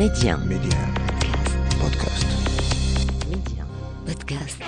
Média. 0.00 0.38
Média. 0.38 0.78
Podcast. 1.78 2.26
Média. 3.28 3.66
Podcast. 4.06 4.62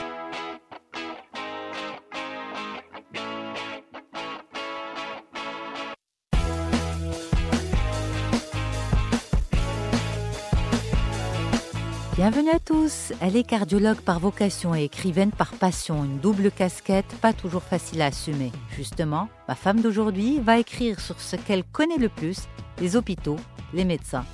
Bienvenue 12.14 12.50
à 12.50 12.58
tous. 12.58 13.14
Elle 13.22 13.36
est 13.36 13.42
cardiologue 13.42 14.02
par 14.02 14.20
vocation 14.20 14.74
et 14.74 14.84
écrivaine 14.84 15.30
par 15.30 15.52
passion, 15.52 16.04
une 16.04 16.18
double 16.18 16.50
casquette 16.50 17.06
pas 17.22 17.32
toujours 17.32 17.62
facile 17.62 18.02
à 18.02 18.06
assumer. 18.08 18.52
Justement, 18.76 19.30
ma 19.48 19.54
femme 19.54 19.80
d'aujourd'hui 19.80 20.40
va 20.40 20.58
écrire 20.58 21.00
sur 21.00 21.18
ce 21.18 21.36
qu'elle 21.36 21.64
connaît 21.64 21.96
le 21.96 22.10
plus, 22.10 22.48
les 22.82 22.96
hôpitaux, 22.96 23.38
les 23.72 23.86
médecins 23.86 24.26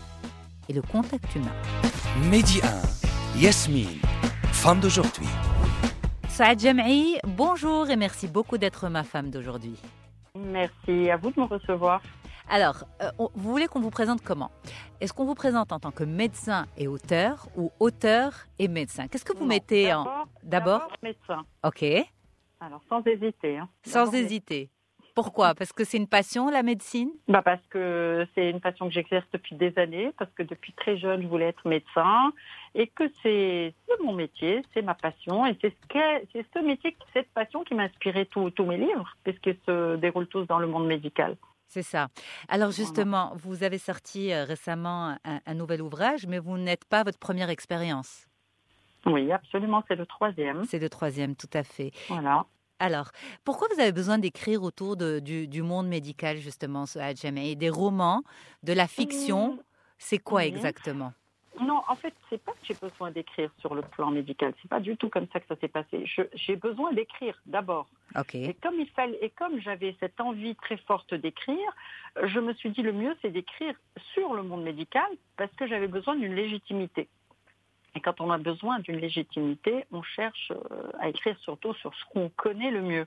et 0.68 0.72
le 0.72 0.82
contact 0.82 1.34
humain. 1.34 1.52
Mehdi 2.30 2.60
1, 3.36 3.38
Yasmine, 3.40 4.00
femme 4.52 4.80
d'aujourd'hui. 4.80 5.26
Saad 6.28 6.58
Jam'i, 6.60 7.16
bonjour 7.26 7.90
et 7.90 7.96
merci 7.96 8.28
beaucoup 8.28 8.58
d'être 8.58 8.88
ma 8.88 9.02
femme 9.04 9.30
d'aujourd'hui. 9.30 9.76
Merci 10.36 11.10
à 11.10 11.16
vous 11.16 11.30
de 11.30 11.40
me 11.40 11.46
recevoir. 11.46 12.00
Alors, 12.50 12.84
euh, 13.02 13.10
vous 13.34 13.50
voulez 13.52 13.66
qu'on 13.66 13.80
vous 13.80 13.90
présente 13.90 14.22
comment? 14.22 14.50
Est-ce 15.00 15.12
qu'on 15.12 15.26
vous 15.26 15.34
présente 15.34 15.72
en 15.72 15.78
tant 15.80 15.90
que 15.90 16.04
médecin 16.04 16.66
et 16.78 16.86
auteur 16.88 17.48
ou 17.56 17.70
auteur 17.78 18.32
et 18.58 18.68
médecin? 18.68 19.06
Qu'est-ce 19.08 19.24
que 19.24 19.34
vous 19.34 19.40
Non, 19.42 19.48
mettez 19.48 19.92
en... 19.92 20.06
d'abord- 20.42 20.88
médecin. 21.02 21.44
Ok, 21.64 21.84
Alors 22.60 22.80
sans 22.88 23.02
hésiter. 23.04 23.58
hein. 23.58 23.68
sans 23.84 24.12
hésiter. 24.14 24.70
Pourquoi? 25.18 25.56
Parce 25.56 25.72
que 25.72 25.82
c'est 25.82 25.96
une 25.96 26.06
passion, 26.06 26.48
la 26.48 26.62
médecine? 26.62 27.10
Bah 27.26 27.42
parce 27.42 27.60
que 27.70 28.24
c'est 28.36 28.50
une 28.50 28.60
passion 28.60 28.86
que 28.86 28.94
j'exerce 28.94 29.26
depuis 29.32 29.56
des 29.56 29.76
années, 29.76 30.12
parce 30.16 30.30
que 30.36 30.44
depuis 30.44 30.72
très 30.74 30.96
jeune 30.96 31.22
je 31.22 31.26
voulais 31.26 31.48
être 31.48 31.66
médecin 31.66 32.32
et 32.76 32.86
que 32.86 33.10
c'est 33.20 33.74
mon 34.04 34.12
métier, 34.12 34.62
c'est 34.72 34.82
ma 34.82 34.94
passion 34.94 35.44
et 35.44 35.58
c'est 35.60 35.74
ce 36.54 36.58
métier, 36.60 36.96
cette 37.12 37.28
passion 37.30 37.64
qui 37.64 37.74
m'a 37.74 37.82
inspiré 37.82 38.26
tous 38.26 38.50
tous 38.50 38.64
mes 38.64 38.76
livres, 38.76 39.16
puisqu'ils 39.24 39.58
se 39.66 39.96
déroulent 39.96 40.28
tous 40.28 40.44
dans 40.44 40.60
le 40.60 40.68
monde 40.68 40.86
médical. 40.86 41.36
C'est 41.66 41.82
ça. 41.82 42.06
Alors 42.48 42.70
justement, 42.70 43.32
vous 43.34 43.64
avez 43.64 43.78
sorti 43.78 44.32
euh, 44.32 44.44
récemment 44.44 45.16
un, 45.24 45.40
un 45.44 45.54
nouvel 45.54 45.82
ouvrage, 45.82 46.28
mais 46.28 46.38
vous 46.38 46.58
n'êtes 46.58 46.84
pas 46.84 47.02
votre 47.02 47.18
première 47.18 47.50
expérience. 47.50 48.28
Oui, 49.04 49.32
absolument, 49.32 49.82
c'est 49.88 49.96
le 49.96 50.06
troisième. 50.06 50.64
C'est 50.64 50.78
le 50.78 50.88
troisième, 50.88 51.34
tout 51.34 51.50
à 51.54 51.64
fait. 51.64 51.90
Voilà. 52.08 52.46
Alors, 52.80 53.10
pourquoi 53.44 53.68
vous 53.74 53.80
avez 53.80 53.92
besoin 53.92 54.18
d'écrire 54.18 54.62
autour 54.62 54.96
de- 54.96 55.18
du, 55.18 55.48
du 55.48 55.62
monde 55.62 55.88
médical, 55.88 56.36
justement, 56.38 56.86
ce 56.86 56.98
et 56.98 57.56
Des 57.56 57.70
romans, 57.70 58.22
de 58.62 58.72
la 58.72 58.86
fiction, 58.86 59.54
Mmh, 59.54 59.58
c'est 59.98 60.18
quoi 60.18 60.40
oui. 60.42 60.46
exactement? 60.48 61.12
Non, 61.60 61.82
en 61.88 61.96
fait, 61.96 62.14
c'est 62.30 62.40
pas 62.40 62.52
que 62.52 62.58
j'ai 62.62 62.74
besoin 62.80 63.10
d'écrire 63.10 63.50
sur 63.58 63.74
le 63.74 63.82
plan 63.82 64.12
médical. 64.12 64.54
C'est 64.62 64.68
pas 64.68 64.78
du 64.78 64.96
tout 64.96 65.08
comme 65.08 65.26
ça 65.32 65.40
que 65.40 65.46
ça 65.48 65.56
s'est 65.60 65.66
passé. 65.66 66.04
J'ai 66.34 66.54
besoin 66.54 66.92
d'écrire 66.92 67.36
d'abord. 67.46 67.88
Et 68.32 68.54
comme 68.54 68.76
il 68.78 68.88
fallait, 68.90 69.18
et 69.20 69.30
comme 69.30 69.58
j'avais 69.60 69.96
cette 69.98 70.20
envie 70.20 70.54
très 70.54 70.76
forte 70.76 71.14
d'écrire, 71.14 71.68
je 72.22 72.38
me 72.38 72.52
suis 72.54 72.70
dit 72.70 72.82
le 72.82 72.92
mieux 72.92 73.16
c'est 73.22 73.30
d'écrire 73.30 73.74
sur 74.14 74.34
le 74.34 74.44
monde 74.44 74.62
médical 74.62 75.06
parce 75.36 75.50
que 75.56 75.66
j'avais 75.66 75.88
besoin 75.88 76.14
d'une 76.14 76.34
légitimité. 76.34 77.08
Et 77.94 78.00
quand 78.00 78.20
on 78.20 78.30
a 78.30 78.38
besoin 78.38 78.78
d'une 78.80 78.96
légitimité, 78.96 79.84
on 79.90 80.02
cherche 80.02 80.52
euh, 80.52 80.90
à 81.00 81.08
écrire 81.08 81.38
surtout 81.40 81.74
sur 81.74 81.94
ce 81.94 82.04
qu'on 82.12 82.28
connaît 82.28 82.70
le 82.70 82.82
mieux. 82.82 83.06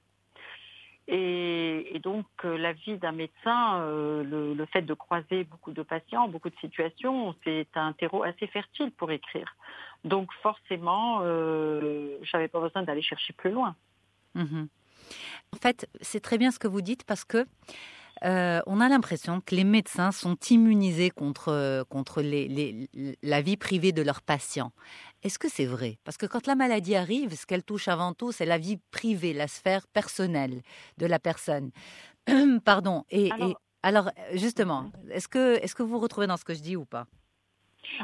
Et, 1.08 1.96
et 1.96 2.00
donc 2.00 2.26
euh, 2.46 2.58
la 2.58 2.74
vie 2.74 2.98
d'un 2.98 3.12
médecin, 3.12 3.82
euh, 3.82 4.24
le, 4.24 4.66
fait 4.68 4.82
de 4.82 4.94
croiser 4.94 5.44
beaucoup 5.44 5.72
de 5.72 5.82
patients, 5.82 6.28
beaucoup 6.28 6.50
de 6.50 6.56
situations, 6.62 7.36
c'est 7.44 7.68
un 7.76 7.94
terreau 7.94 8.24
assez 8.24 8.48
fertile 8.48 8.92
pour 8.92 9.12
écrire. 9.12 9.56
Donc 10.06 10.32
forcément, 10.42 11.20
euh, 11.24 12.18
j'avais 12.22 12.48
pas 12.48 12.62
besoin 12.62 12.84
d'aller 12.84 13.02
chercher 13.02 13.34
plus 13.34 13.52
loin. 13.52 13.76
Mhm. 14.36 14.68
En 15.54 15.58
fait, 15.58 15.90
c'est 16.00 16.22
très 16.22 16.38
bien 16.38 16.52
ce 16.52 16.60
que 16.60 16.68
vous 16.68 16.82
dites 16.82 17.04
parce 17.04 17.26
que 17.26 17.46
euh, 18.24 18.62
on 18.68 18.80
a 18.82 18.90
l'impression 18.90 19.42
que 19.42 19.56
les 19.56 19.64
médecins 19.64 20.12
sont 20.12 20.36
immunisés 20.50 21.10
contre, 21.10 21.84
contre 21.90 22.22
les- 22.22 22.48
les- 22.48 23.18
la 23.24 23.42
vie 23.42 23.58
privée 23.58 23.92
de 23.92 24.02
leurs 24.02 24.22
patients. 24.22 24.72
Est-ce 25.24 25.40
que 25.40 25.50
c'est 25.50 25.66
vrai? 25.66 25.98
Parce 26.04 26.18
que 26.18 26.26
quand 26.26 26.48
la 26.48 26.56
maladie 26.56 26.96
arrive, 26.96 27.34
ce 27.36 27.46
qu'elle 27.46 27.64
touche 27.64 27.88
avant 27.88 28.14
tout, 28.14 28.32
c'est 28.32 28.46
la 28.46 28.58
vie 28.58 28.78
privée, 28.92 29.34
la 29.34 29.48
sphère 29.48 29.88
personnelle 29.88 30.62
de 30.98 31.06
la 31.06 31.20
personne. 31.20 31.72
Pardon. 32.66 33.04
Et 33.10 33.28
et- 33.28 33.32
Alors- 33.32 33.62
alors, 33.84 34.12
justement, 34.34 34.92
est-ce 35.10 35.28
que, 35.28 35.56
est-ce 35.64 35.74
que 35.74 35.82
vous 35.84 35.90
vous 35.90 36.00
retrouvez 36.00 36.28
dans 36.28 36.38
ce 36.38 36.46
que 36.46 36.54
je 36.54 36.62
dis 36.62 36.76
ou 36.76 36.86
pas? 36.86 37.08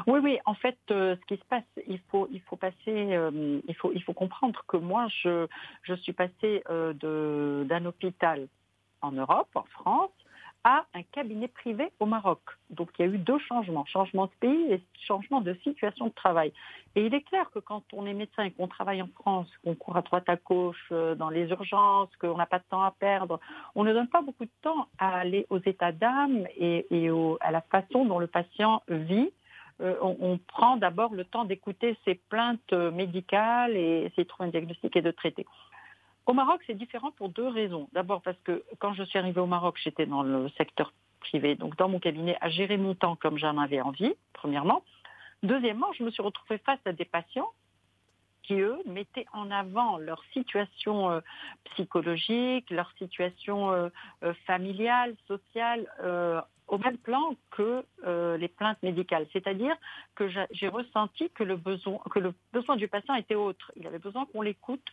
Oui, 0.06 0.18
oui. 0.22 0.38
En 0.44 0.54
fait, 0.54 0.76
euh, 0.90 1.14
ce 1.20 1.26
qui 1.34 1.40
se 1.40 1.46
passe, 1.48 1.62
il 1.86 2.00
faut, 2.10 2.28
il 2.32 2.40
faut 2.42 2.56
passer, 2.56 2.74
euh, 2.88 3.60
il 3.66 3.74
faut, 3.76 3.92
il 3.94 4.02
faut 4.02 4.12
comprendre 4.12 4.62
que 4.66 4.76
moi, 4.76 5.06
je, 5.22 5.46
je 5.82 5.94
suis 5.94 6.12
passée 6.12 6.62
euh, 6.68 6.92
d'un 7.64 7.84
hôpital 7.86 8.48
en 9.02 9.12
Europe, 9.12 9.48
en 9.54 9.64
France, 9.64 10.10
à 10.64 10.84
un 10.94 11.02
cabinet 11.02 11.48
privé 11.48 11.90
au 12.00 12.06
Maroc. 12.06 12.40
Donc, 12.70 12.90
il 12.98 13.06
y 13.06 13.08
a 13.08 13.12
eu 13.12 13.18
deux 13.18 13.38
changements, 13.38 13.84
changement 13.86 14.26
de 14.26 14.32
pays 14.40 14.72
et 14.72 14.82
changement 15.06 15.40
de 15.40 15.54
situation 15.64 16.06
de 16.06 16.12
travail. 16.12 16.52
Et 16.94 17.06
il 17.06 17.14
est 17.14 17.22
clair 17.22 17.48
que 17.54 17.58
quand 17.58 17.82
on 17.92 18.06
est 18.06 18.14
médecin 18.14 18.44
et 18.44 18.50
qu'on 18.50 18.66
travaille 18.66 19.00
en 19.00 19.08
France, 19.20 19.48
qu'on 19.64 19.74
court 19.74 19.96
à 19.96 20.02
droite 20.02 20.28
à 20.28 20.36
gauche 20.36 20.88
euh, 20.90 21.14
dans 21.14 21.30
les 21.30 21.48
urgences, 21.48 22.14
qu'on 22.16 22.36
n'a 22.36 22.46
pas 22.46 22.58
de 22.58 22.64
temps 22.68 22.82
à 22.82 22.90
perdre, 22.90 23.40
on 23.74 23.84
ne 23.84 23.92
donne 23.92 24.08
pas 24.08 24.20
beaucoup 24.20 24.44
de 24.44 24.50
temps 24.62 24.88
à 24.98 25.18
aller 25.18 25.46
aux 25.48 25.60
états 25.60 25.92
d'âme 25.92 26.46
et, 26.56 26.86
à 27.40 27.50
la 27.50 27.60
façon 27.62 28.04
dont 28.04 28.18
le 28.18 28.26
patient 28.26 28.82
vit 28.88 29.30
euh, 29.80 29.94
on, 30.02 30.16
on 30.20 30.38
prend 30.38 30.76
d'abord 30.76 31.14
le 31.14 31.24
temps 31.24 31.44
d'écouter 31.44 31.96
ses 32.04 32.16
plaintes 32.16 32.72
euh, 32.72 32.90
médicales 32.90 33.76
et 33.76 34.10
trouver 34.26 34.48
un 34.48 34.50
diagnostic 34.50 34.96
et 34.96 35.02
de 35.02 35.12
traiter. 35.12 35.46
Au 36.28 36.34
Maroc, 36.34 36.60
c'est 36.66 36.74
différent 36.74 37.10
pour 37.10 37.30
deux 37.30 37.48
raisons. 37.48 37.88
D'abord 37.94 38.20
parce 38.20 38.36
que 38.44 38.62
quand 38.80 38.92
je 38.92 39.02
suis 39.02 39.18
arrivée 39.18 39.40
au 39.40 39.46
Maroc, 39.46 39.80
j'étais 39.82 40.04
dans 40.04 40.22
le 40.22 40.50
secteur 40.58 40.92
privé, 41.20 41.54
donc 41.54 41.74
dans 41.76 41.88
mon 41.88 41.98
cabinet, 41.98 42.36
à 42.42 42.50
gérer 42.50 42.76
mon 42.76 42.94
temps 42.94 43.16
comme 43.16 43.38
j'en 43.38 43.56
avais 43.56 43.80
envie, 43.80 44.12
premièrement. 44.34 44.84
Deuxièmement, 45.42 45.90
je 45.94 46.04
me 46.04 46.10
suis 46.10 46.22
retrouvée 46.22 46.58
face 46.58 46.80
à 46.84 46.92
des 46.92 47.06
patients 47.06 47.48
qui, 48.48 48.60
eux, 48.60 48.78
mettaient 48.86 49.26
en 49.34 49.50
avant 49.50 49.98
leur 49.98 50.22
situation 50.32 51.10
euh, 51.10 51.20
psychologique, 51.64 52.70
leur 52.70 52.90
situation 52.92 53.70
euh, 53.72 53.90
euh, 54.22 54.32
familiale, 54.46 55.14
sociale, 55.26 55.86
au 56.66 56.76
même 56.76 56.98
plan 56.98 57.34
que 57.50 57.82
les 58.38 58.48
plaintes 58.48 58.82
médicales. 58.82 59.26
C'est-à-dire 59.32 59.74
que 60.14 60.28
j'a- 60.28 60.46
j'ai 60.50 60.68
ressenti 60.68 61.30
que 61.30 61.42
le 61.42 61.56
besoin 61.56 61.98
que 62.10 62.18
le 62.18 62.34
besoin 62.52 62.76
du 62.76 62.88
patient 62.88 63.14
était 63.14 63.34
autre. 63.34 63.72
Il 63.76 63.86
avait 63.86 63.98
besoin 63.98 64.26
qu'on 64.26 64.42
l'écoute, 64.42 64.84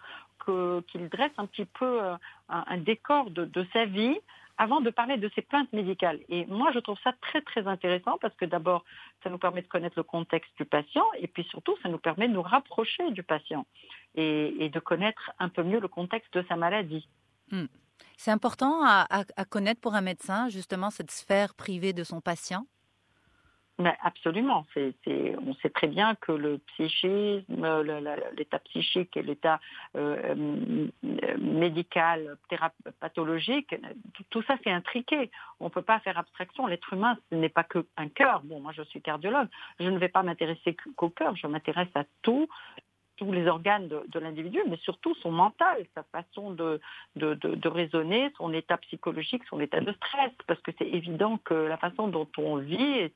qu'il 0.45 1.09
dresse 1.09 1.33
un 1.37 1.47
petit 1.47 1.65
peu 1.65 1.99
un, 2.47 2.77
décor 2.77 3.29
de 3.29 3.65
sa 3.73 3.85
vie 3.85 4.17
avant 4.57 4.81
de 4.81 4.89
parler 4.89 5.17
de 5.17 5.29
ses 5.35 5.41
plaintes 5.41 5.71
médicales. 5.73 6.19
Et 6.29 6.45
moi, 6.45 6.71
je 6.73 6.79
trouve 6.79 6.97
ça 7.03 7.13
très 7.21 7.41
très 7.41 7.67
intéressant 7.67 8.17
parce 8.19 8.35
que 8.35 8.45
d'abord, 8.45 8.83
ça 9.23 9.29
nous 9.29 9.37
permet 9.37 9.61
de 9.61 9.67
connaître 9.67 9.97
le 9.97 10.03
contexte 10.03 10.51
du 10.57 10.65
patient 10.65 11.05
et 11.19 11.27
puis 11.27 11.43
surtout, 11.43 11.75
ça 11.83 11.89
nous 11.89 11.97
permet 11.97 12.27
de 12.27 12.33
nous 12.33 12.41
rapprocher 12.41 13.11
du 13.11 13.23
patient 13.23 13.65
et, 14.15 14.69
de 14.69 14.79
connaître 14.79 15.31
un 15.39 15.49
peu 15.49 15.63
mieux 15.63 15.79
le 15.79 15.87
contexte 15.87 16.33
de 16.33 16.45
sa 16.47 16.55
maladie. 16.55 17.07
C'est 18.17 18.31
important 18.31 18.83
à 18.85 19.45
connaître 19.49 19.81
pour 19.81 19.93
un 19.93 20.01
médecin, 20.01 20.49
justement, 20.49 20.89
cette 20.89 21.11
sphère 21.11 21.53
privée 21.53 21.93
de 21.93 22.03
son 22.03 22.21
patient 22.21 22.65
Mais 23.77 23.93
absolument. 24.01 24.65
C'est, 24.73 24.93
c'est- 25.03 25.35
on 25.45 25.53
sait 25.55 25.69
très 25.69 25.87
bien 25.87 26.15
que 26.15 26.31
le 26.31 26.59
psychisme, 26.59 27.43
euh, 27.63 28.15
l'état 28.37 28.59
psychique 28.59 29.17
et 29.17 29.21
l'état 29.21 29.59
euh, 29.97 30.33
euh, 31.03 31.37
médical, 31.37 32.37
pathologique, 33.01 33.75
tout, 34.13 34.23
tout 34.29 34.41
ça 34.43 34.55
c'est 34.63 34.71
intriqué. 34.71 35.29
On 35.59 35.65
ne 35.65 35.69
peut 35.69 35.81
pas 35.81 35.99
faire 35.99 36.17
abstraction. 36.17 36.67
L'être 36.67 36.93
humain, 36.93 37.17
ce 37.29 37.35
n'est 37.35 37.49
pas 37.49 37.65
qu'un 37.65 38.07
cœur. 38.13 38.41
Bon, 38.45 38.61
moi 38.61 38.71
je 38.73 38.83
suis 38.83 39.01
cardiologue. 39.01 39.49
Je 39.81 39.89
ne 39.89 39.97
vais 39.97 40.07
pas 40.09 40.23
m'intéresser 40.23 40.77
qu'au 40.95 41.09
cœur. 41.09 41.35
Je 41.35 41.47
m'intéresse 41.47 41.93
à 41.95 42.05
tout 42.21 42.47
tous 43.17 43.31
les 43.31 43.47
organes 43.47 43.87
de, 43.87 44.03
de 44.07 44.19
l'individu, 44.19 44.59
mais 44.69 44.77
surtout 44.77 45.15
son 45.15 45.31
mental, 45.31 45.85
sa 45.95 46.03
façon 46.03 46.51
de, 46.51 46.79
de, 47.15 47.33
de, 47.33 47.67
raisonner, 47.69 48.31
son 48.37 48.53
état 48.53 48.77
psychologique, 48.77 49.43
son 49.49 49.59
état 49.59 49.79
de 49.79 49.91
stress, 49.93 50.31
parce 50.47 50.59
que 50.61 50.71
c'est 50.77 50.87
évident 50.87 51.37
que 51.43 51.53
la 51.53 51.77
façon 51.77 52.07
dont 52.07 52.27
on 52.37 52.57
vit, 52.57 52.81
et 52.81 53.11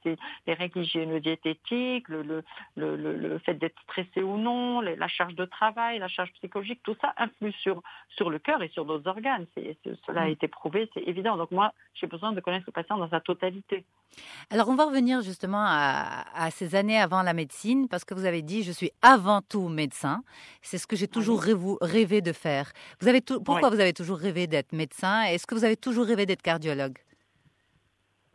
les 0.48 0.54
règles 0.54 0.82
hygiéno-diététiques, 0.84 2.08
le, 2.10 2.22
le, 2.24 2.44
le, 2.76 2.96
le, 2.96 3.16
le 3.16 3.38
fait 3.40 3.56
d'être 3.56 3.80
stressé 3.84 4.22
ou 4.24 4.38
non, 4.38 4.82
la 4.82 5.08
charge 5.08 5.36
de 5.36 5.46
travail, 5.46 6.00
la 6.00 6.08
charge 6.08 6.32
psychologique, 6.34 6.82
tout 6.84 6.96
ça 7.02 7.14
influe 7.18 7.52
sur, 7.54 7.82
sur 8.16 8.30
le 8.30 8.40
cœur 8.40 8.62
et 8.64 8.70
sur 8.70 8.86
d'autres 8.86 9.08
organes. 9.10 9.46
Cela 10.06 10.22
a 10.22 10.28
Mm. 10.28 10.32
été 10.32 10.48
prouvé, 10.48 10.90
c'est 10.94 11.04
évident. 11.08 11.38
Donc 11.38 11.52
moi, 11.52 11.74
j'ai 11.94 12.08
besoin 12.08 12.32
de 12.32 12.40
connaître 12.42 12.66
le 12.68 12.72
patient 12.74 12.98
dans 12.98 13.10
sa 13.10 13.20
totalité. 13.20 13.86
Alors, 14.50 14.70
on 14.70 14.76
va 14.76 14.86
revenir 14.86 15.22
justement 15.22 15.64
à, 15.64 16.24
à 16.34 16.50
ces 16.52 16.76
années 16.76 17.00
avant 17.00 17.22
la 17.22 17.34
médecine, 17.34 17.88
parce 17.88 18.04
que 18.06 18.14
vous 18.14 18.26
avez 18.26 18.42
dit, 18.42 18.64
je 18.64 18.72
suis 18.72 18.92
avant 19.02 19.42
tout 19.42 19.68
médecin. 19.70 19.89
C'est 20.62 20.78
ce 20.78 20.88
que 20.88 20.96
j'ai 20.96 21.08
toujours 21.08 21.42
rêvé, 21.42 21.76
rêvé 21.82 22.22
de 22.22 22.34
faire. 22.34 22.72
Vous 23.02 23.08
avez 23.08 23.22
tout, 23.22 23.42
pourquoi 23.42 23.70
vous 23.70 23.80
avez 23.80 23.94
toujours 23.94 24.18
rêvé 24.18 24.48
d'être 24.48 24.74
médecin? 24.74 25.24
Est-ce 25.24 25.46
que 25.48 25.56
vous 25.56 25.64
avez 25.64 25.78
toujours 25.78 26.06
rêvé 26.06 26.26
d'être 26.26 26.42
cardiologue? 26.42 26.98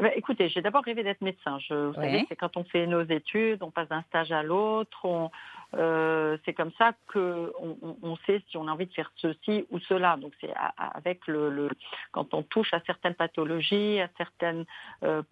Ben, 0.01 0.11
écoutez, 0.17 0.49
j'ai 0.49 0.61
d'abord 0.61 0.83
rêvé 0.83 1.05
d'être 1.05 1.21
médecin. 1.21 1.59
Je, 1.61 1.75
vous 1.75 1.95
Ouais. 1.99 2.07
savez, 2.07 2.27
c'est 2.29 2.37
quand 2.37 2.57
on 2.57 2.65
fait 2.65 2.87
nos 2.87 3.03
études, 3.05 3.63
on 3.63 3.71
passe 3.71 3.89
d'un 3.89 4.03
stage 4.03 4.33
à 4.33 4.43
l'autre, 4.43 5.05
on, 5.05 5.31
euh, 5.77 6.37
c'est 6.45 6.53
comme 6.55 6.73
ça 6.79 6.93
que 7.09 7.53
on, 7.61 7.77
on- 7.83 8.17
sait 8.27 8.43
si 8.49 8.57
on 8.57 8.69
a 8.69 8.73
envie 8.73 8.87
de 8.87 8.93
faire 8.93 9.11
ceci 9.17 9.67
ou 9.71 9.79
cela. 9.81 10.17
Donc 10.17 10.33
c'est 10.41 10.53
avec 10.77 11.27
le, 11.27 11.51
le- 11.51 11.71
quand 12.13 12.33
on 12.35 12.43
touche 12.43 12.73
à 12.73 12.81
certaines 12.87 13.15
pathologies, 13.15 14.01
à 14.01 14.09
certaines 14.17 14.65
euh, 15.03 15.23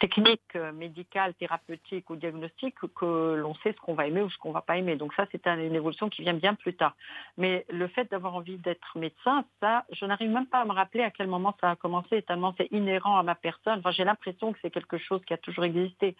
techniques 0.00 0.54
médicales, 0.74 1.34
thérapeutiques 1.34 2.08
ou 2.10 2.16
diagnostiques 2.16 2.76
que 2.94 3.34
l'on 3.34 3.54
sait 3.56 3.72
ce 3.72 3.80
qu'on 3.80 3.94
va 3.94 4.06
aimer 4.06 4.22
ou 4.22 4.30
ce 4.30 4.38
qu'on 4.38 4.52
va 4.52 4.60
pas 4.60 4.76
aimer. 4.76 4.96
Donc 4.96 5.14
ça, 5.14 5.26
c'est 5.32 5.46
un- 5.46 5.58
une 5.58 5.74
évolution 5.74 6.08
qui 6.08 6.22
vient 6.22 6.34
bien 6.34 6.54
plus 6.54 6.74
tard. 6.74 6.94
Mais 7.36 7.64
le 7.70 7.86
fait 7.88 8.10
d'avoir 8.10 8.34
envie 8.34 8.58
d'être 8.58 8.98
médecin, 8.98 9.44
ça, 9.60 9.84
je 9.92 10.04
n'arrive 10.04 10.30
même 10.30 10.46
pas 10.46 10.60
à 10.60 10.64
me 10.64 10.72
rappeler 10.72 11.02
à 11.02 11.10
quel 11.10 11.26
moment 11.26 11.54
ça 11.60 11.70
a 11.70 11.76
commencé, 11.76 12.22
tellement 12.22 12.54
c'est 12.58 12.68
inhérent 12.72 13.16
à 13.18 13.22
ma 13.22 13.34
personne. 13.34 13.78
Enfin, 13.78 13.90
j'ai 13.92 14.04
l'impression 14.04 14.52
que 14.52 14.58
c'est 14.62 14.70
quelque 14.70 14.98
chose 14.98 15.22
qui 15.26 15.32
a 15.34 15.38
toujours 15.38 15.64
existé. 15.64 16.16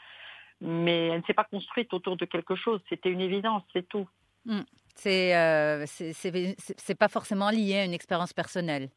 Mais 0.61 1.09
elle 1.09 1.19
ne 1.19 1.25
s'est 1.25 1.35
pas 1.35 1.45
construite 1.45 1.93
autour 1.93 2.17
de 2.17 2.25
quelque 2.25 2.55
chose. 2.55 2.81
C'était 2.89 3.11
une 3.11 3.21
évidence, 3.21 3.63
c'est 3.73 3.89
tout. 3.89 4.09
C'est 4.95 5.37
euh, 5.37 5.85
c'est- 5.87 6.95
pas 6.99 7.09
forcément 7.09 7.51
lié 7.51 7.79
à 7.79 7.85
une 7.85 7.93
expérience 7.93 8.33
personnelle. 8.33 8.89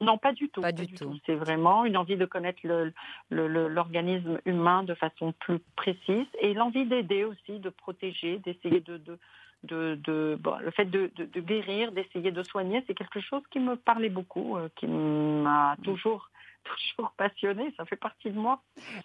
Non, 0.00 0.16
pas 0.16 0.32
du 0.32 0.48
tout. 0.48 0.60
Pas 0.60 0.72
du 0.72 0.86
tout. 0.88 1.16
C'est 1.26 1.34
vraiment 1.34 1.84
une 1.84 1.96
envie 1.96 2.16
de 2.16 2.24
connaître 2.24 2.60
le- 2.64 2.92
le- 3.30 3.48
le- 3.48 3.68
l'organisme 3.68 4.40
humain 4.44 4.82
de 4.84 4.94
façon 4.94 5.32
plus 5.40 5.58
précise 5.76 6.26
et 6.40 6.54
l'envie 6.54 6.86
d'aider 6.86 7.24
aussi, 7.24 7.58
de 7.58 7.68
protéger, 7.68 8.38
d'essayer 8.38 8.80
de, 8.80 8.96
de, 8.96 9.18
de, 9.64 9.98
de- 10.04 10.38
bon, 10.40 10.56
le 10.58 10.70
fait 10.70 10.84
de, 10.84 11.10
de- 11.16 11.24
de 11.24 11.40
guérir, 11.40 11.90
d'essayer 11.92 12.30
de 12.30 12.42
soigner, 12.44 12.82
c'est 12.86 12.94
quelque 12.94 13.20
chose 13.20 13.42
qui 13.50 13.58
me 13.60 13.74
parlait 13.76 14.08
beaucoup, 14.08 14.56
euh, 14.56 14.68
qui 14.76 14.86
m'a 14.86 15.76
toujours 15.82 16.30
toujours 16.64 17.12
passionné, 17.16 17.72
ça 17.76 17.84
fait 17.84 17.96
partie 17.96 18.30
de 18.30 18.38
moi. 18.38 18.60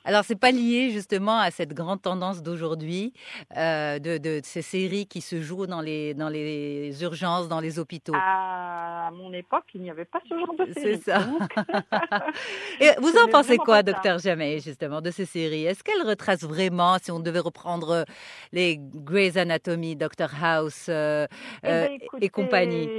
Alors, 0.05 0.23
c'est 0.25 0.39
pas 0.39 0.51
lié 0.51 0.89
justement 0.91 1.37
à 1.39 1.51
cette 1.51 1.73
grande 1.73 2.01
tendance 2.01 2.43
d'aujourd'hui 2.43 3.13
euh, 3.57 3.99
de, 3.99 4.17
de 4.17 4.41
ces 4.43 4.61
séries 4.61 5.07
qui 5.07 5.21
se 5.21 5.41
jouent 5.41 5.67
dans 5.67 5.81
les, 5.81 6.13
dans 6.13 6.29
les 6.29 7.01
urgences, 7.03 7.47
dans 7.47 7.59
les 7.59 7.79
hôpitaux. 7.79 8.13
À 8.15 9.09
mon 9.13 9.31
époque, 9.33 9.65
il 9.73 9.81
n'y 9.81 9.89
avait 9.89 10.05
pas 10.05 10.19
ce 10.29 10.35
genre 10.37 10.55
de 10.57 10.65
C'est 10.73 10.81
série. 10.81 10.97
ça. 11.01 11.19
Donc, 11.19 11.49
Et 12.79 12.89
vous 12.99 13.13
en 13.17 13.27
pensez 13.27 13.57
quoi, 13.57 13.83
docteur 13.83 14.19
Jamais, 14.19 14.59
justement, 14.59 15.01
de 15.01 15.11
ces 15.11 15.25
séries? 15.25 15.65
Est-ce 15.65 15.83
qu'elles 15.83 16.07
retracent 16.07 16.43
vraiment, 16.43 16.97
si 17.01 17.11
on 17.11 17.19
devait 17.19 17.39
reprendre 17.39 17.89
euh, 17.91 18.03
les 18.51 18.77
Grey's 18.79 19.37
Anatomy, 19.37 19.95
Doctor 19.95 20.29
House 20.41 20.87
euh, 20.89 21.27
Eh 21.63 21.67
ben, 21.67 21.99
et 22.21 22.29
compagnie? 22.29 22.89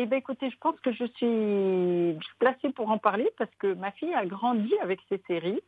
Eh 0.00 0.06
ben, 0.06 0.16
écoutez, 0.18 0.48
je 0.48 0.56
pense 0.58 0.78
que 0.78 0.92
je 0.92 1.04
suis 1.16 2.28
placée 2.38 2.70
pour 2.70 2.88
en 2.88 2.98
parler 2.98 3.28
parce 3.36 3.50
que 3.58 3.74
ma 3.74 3.90
fille 3.90 4.14
a 4.14 4.24
grandi 4.26 4.72
avec 4.80 5.00
ces 5.08 5.20
séries 5.26 5.60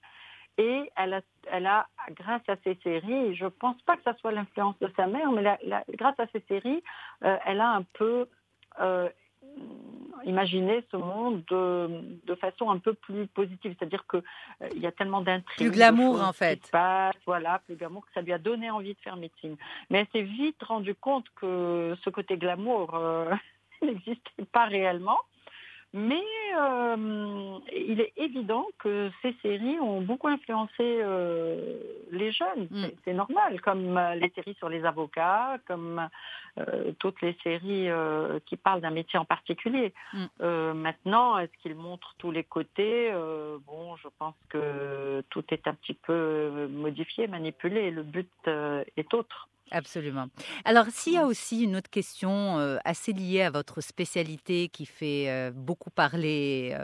et 0.56 0.88
elle 0.94 1.14
a, 1.14 1.20
elle 1.50 1.66
a 1.66 1.88
grâce 2.10 2.48
à 2.48 2.54
ces 2.62 2.76
séries, 2.84 3.34
je 3.34 3.46
pense 3.46 3.80
pas 3.82 3.96
que 3.96 4.04
ça 4.04 4.14
soit 4.18 4.30
l'influence 4.30 4.78
de 4.78 4.88
sa 4.94 5.08
mère, 5.08 5.32
mais 5.32 5.42
la- 5.42 5.58
la- 5.64 5.82
grâce 5.96 6.14
à 6.20 6.28
ces 6.28 6.44
séries, 6.46 6.80
euh, 7.24 7.36
elle 7.44 7.60
a 7.60 7.70
un 7.72 7.82
peu 7.82 8.28
euh, 8.80 9.08
imaginé 10.22 10.84
ce 10.92 10.96
monde 10.96 11.42
de, 11.50 12.00
de 12.24 12.34
façon 12.36 12.70
un 12.70 12.78
peu 12.78 12.94
plus 12.94 13.26
positive. 13.26 13.74
C'est-à-dire 13.76 14.06
que 14.06 14.18
euh, 14.18 14.68
y 14.76 14.86
a 14.86 14.92
tellement 14.92 15.22
d'intrigues. 15.22 15.66
Plus 15.70 15.70
glamour, 15.76 16.22
en 16.22 16.32
fait. 16.32 16.70
voilà, 17.26 17.58
plus 17.66 17.74
glamour, 17.74 18.06
que 18.06 18.12
ça 18.12 18.20
lui 18.20 18.32
a 18.32 18.38
donné 18.38 18.70
envie 18.70 18.94
de 18.94 19.00
faire 19.00 19.16
médecine. 19.16 19.56
Mais 19.88 19.98
elle 20.00 20.08
s'est 20.12 20.22
vite 20.22 20.62
rendue 20.62 20.94
compte 20.94 21.26
que 21.34 21.96
ce 22.04 22.10
côté 22.10 22.36
glamour 22.36 22.94
euh, 22.94 23.34
n'existait 23.82 24.44
pas 24.52 24.66
réellement. 24.66 25.18
Mais 25.92 26.22
euh, 26.56 27.58
il 27.74 28.00
est 28.00 28.12
évident 28.16 28.64
que 28.78 29.10
ces 29.22 29.34
séries 29.42 29.80
ont 29.80 30.00
beaucoup 30.00 30.28
influencé 30.28 30.72
euh, 30.80 31.80
les 32.12 32.30
jeunes. 32.30 32.68
Mm. 32.70 32.86
C'est- 33.04 33.12
normal, 33.12 33.60
comme 33.60 33.98
euh, 33.98 34.14
les 34.14 34.30
séries 34.30 34.54
sur 34.54 34.68
les 34.68 34.84
avocats, 34.84 35.58
comme 35.66 36.08
euh, 36.58 36.92
toutes 37.00 37.20
les 37.22 37.36
séries 37.42 37.88
qui 38.46 38.56
parlent 38.56 38.80
d'un 38.80 38.90
métier 38.90 39.18
en 39.18 39.24
particulier. 39.24 39.92
Mm. 40.12 40.72
Maintenant, 40.74 41.38
est-ce 41.38 41.52
qu'ils 41.60 41.74
montrent 41.74 42.14
tous 42.18 42.30
les 42.30 42.44
côtés? 42.44 43.12
Bon, 43.66 43.96
je 43.96 44.08
pense 44.18 44.36
que 44.48 45.24
tout 45.30 45.44
est 45.50 45.66
un 45.66 45.74
petit 45.74 45.94
peu 45.94 46.68
modifié, 46.70 47.26
manipulé. 47.26 47.90
Le 47.90 48.04
but 48.04 48.30
est 48.46 49.12
autre. 49.12 49.48
Absolument. 49.72 50.26
Alors, 50.64 50.86
s'il 50.90 51.12
y 51.12 51.16
a 51.16 51.26
aussi 51.26 51.62
une 51.62 51.76
autre 51.76 51.90
question 51.90 52.58
euh, 52.58 52.78
assez 52.84 53.12
liée 53.12 53.42
à 53.42 53.50
votre 53.50 53.80
spécialité 53.80 54.68
qui 54.68 54.84
fait 54.84 55.30
euh, 55.30 55.52
beaucoup 55.54 55.90
parler 55.90 56.76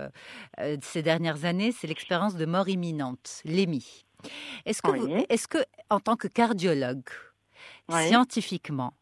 euh, 0.61 0.77
ces 0.83 1.03
dernières 1.03 1.45
années, 1.45 1.73
c'est 1.73 1.89
l'expérience 1.89 2.37
de 2.37 2.47
mort 2.47 2.69
imminente, 2.69 3.43
l'EMI. 3.45 4.05
Est-ce 4.67 4.83
que, 4.83 4.91
Oui. 4.91 5.27
est-ce 5.31 5.49
que, 5.49 5.59
en 5.91 6.01
tant 6.01 6.17
que 6.17 6.29
cardiologue, 6.29 7.09
Oui. 7.89 7.95
scientifiquement, 8.07 8.95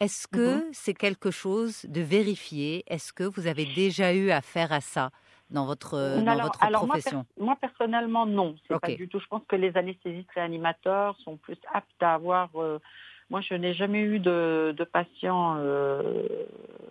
est-ce 0.00 0.28
que 0.28 0.62
Mhm. 0.62 0.72
c'est 0.72 0.94
quelque 0.94 1.30
chose 1.30 1.82
de 1.86 2.02
vérifié? 2.02 2.84
Est-ce 2.88 3.12
que 3.12 3.24
vous 3.24 3.46
avez 3.46 3.66
déjà 3.66 4.14
eu 4.14 4.30
affaire 4.30 4.72
à 4.72 4.80
ça 4.80 5.10
dans 5.50 5.66
votre, 5.66 6.22
dans 6.24 6.40
votre 6.40 6.58
alors 6.60 6.86
moi, 6.86 6.96
profession? 6.96 7.26
Moi, 7.38 7.56
personnellement, 7.56 8.26
non. 8.26 8.56
C'est 8.68 8.76
pas 8.80 8.90
du 8.90 9.08
tout. 9.08 9.20
Je 9.20 9.26
pense 9.26 9.44
que 9.48 9.56
les 9.56 9.76
anesthésistes 9.76 10.30
réanimateurs 10.34 11.16
sont 11.20 11.36
plus 11.36 11.58
aptes 11.72 12.02
à 12.02 12.14
avoir. 12.14 12.50
Moi, 13.30 13.40
je 13.40 13.54
n'ai 13.54 13.74
jamais 13.74 14.00
eu 14.00 14.18
de, 14.20 14.74
de 14.76 14.84
patient 14.84 15.56
euh, 15.58 16.26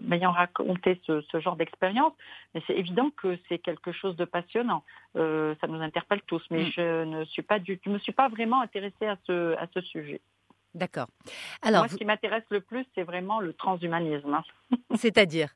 m'ayant 0.02 0.32
raconté 0.32 1.00
ce, 1.08 1.22
ce 1.32 1.40
genre 1.40 1.56
d'expérience, 1.56 2.14
mais 2.54 2.62
c'est 2.68 2.74
évident 2.78 3.10
que 3.16 3.38
c'est 3.48 3.58
quelque 3.60 3.92
chose 3.92 4.16
de 4.18 4.26
passionnant. 4.26 4.84
Euh, 5.16 5.56
ça 5.62 5.68
nous 5.68 5.82
interpelle 5.82 6.22
tous, 6.28 6.44
mais 6.52 6.64
Mm. 6.66 6.72
je 6.76 7.04
ne 7.06 7.24
suis 7.26 7.42
pas 7.42 7.60
du, 7.60 7.80
je 7.84 7.90
me 7.90 8.00
suis 8.00 8.12
pas 8.12 8.28
vraiment 8.28 8.62
intéressée 8.62 9.08
à 9.08 9.18
ce, 9.26 9.56
à 9.58 9.68
ce 9.74 9.82
sujet. 9.82 10.20
D'accord. 10.74 11.08
Alors, 11.62 11.84
moi, 11.84 11.88
ce 11.88 11.96
qui 11.96 12.04
m'intéresse 12.04 12.44
le 12.50 12.60
plus, 12.60 12.86
c'est 12.96 13.04
vraiment 13.04 13.40
le 13.40 13.54
transhumanisme. 13.54 14.34
hein. 14.34 14.44
c'est-à-dire? 14.96 15.50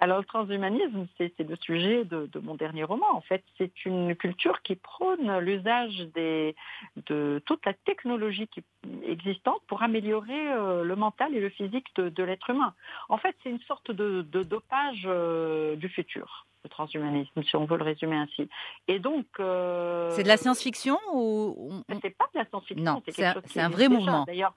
Alors, 0.00 0.18
le 0.18 0.24
transhumanisme, 0.24 1.06
c'est 1.16 1.36
le 1.40 1.56
sujet 1.56 2.04
de, 2.04 2.26
de 2.32 2.38
mon 2.38 2.54
dernier 2.54 2.84
roman. 2.84 3.06
En 3.12 3.20
fait, 3.20 3.42
c'est 3.58 3.84
une 3.84 4.14
culture 4.14 4.62
qui 4.62 4.76
prône 4.76 5.38
l'usage 5.40 6.06
de 6.14 7.42
toute 7.46 7.66
la 7.66 7.72
technologie 7.74 8.46
qui, 8.46 8.62
existante 9.04 9.60
pour 9.66 9.82
améliorer 9.82 10.52
euh, 10.52 10.84
le 10.84 10.94
mental 10.94 11.34
et 11.34 11.40
le 11.40 11.48
physique 11.48 11.86
de, 11.96 12.08
de 12.10 12.22
l'être 12.22 12.48
humain. 12.50 12.74
En 13.08 13.18
fait, 13.18 13.34
c'est 13.42 13.50
une 13.50 13.60
sorte 13.60 13.90
de, 13.90 14.22
de 14.22 14.42
dopage 14.44 15.02
euh, 15.06 15.74
du 15.74 15.88
futur, 15.88 16.46
le 16.62 16.70
transhumanisme, 16.70 17.42
si 17.42 17.56
on 17.56 17.64
veut 17.64 17.76
le 17.76 17.84
résumer 17.84 18.16
ainsi. 18.16 18.48
Et 18.86 19.00
donc, 19.00 19.26
euh, 19.40 20.10
c'est 20.12 20.22
de 20.22 20.28
la 20.28 20.36
science-fiction 20.36 20.96
ou 21.12 21.72
c'est 22.02 22.16
pas 22.16 22.28
de 22.32 22.38
la 22.38 22.44
science-fiction, 22.46 22.84
Non, 22.84 23.02
c'est 23.08 23.24
un- 23.24 23.34
un 23.64 23.68
vrai 23.68 23.88
déjà. 23.88 23.98
mouvement. 23.98 24.24
D'ailleurs, 24.26 24.54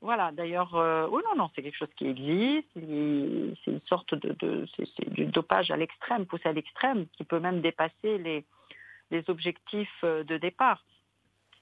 voilà, 0.00 0.30
d'ailleurs, 0.30 0.76
euh, 0.76 1.08
oui, 1.10 1.22
non, 1.28 1.36
non, 1.36 1.50
c'est 1.54 1.62
quelque 1.62 1.76
chose 1.76 1.92
qui 1.96 2.06
existe. 2.06 2.68
C'est 2.74 3.70
une 3.70 3.80
sorte 3.86 4.14
de, 4.14 4.32
de 4.38 4.66
c'est, 4.76 4.88
c'est 4.96 5.10
du 5.10 5.26
dopage 5.26 5.70
à 5.70 5.76
l'extrême, 5.76 6.24
poussé 6.24 6.48
à 6.48 6.52
l'extrême, 6.52 7.06
qui 7.16 7.24
peut 7.24 7.40
même 7.40 7.60
dépasser 7.60 8.18
les, 8.18 8.44
les 9.10 9.28
objectifs 9.28 10.00
euh, 10.04 10.22
de 10.22 10.36
départ. 10.36 10.84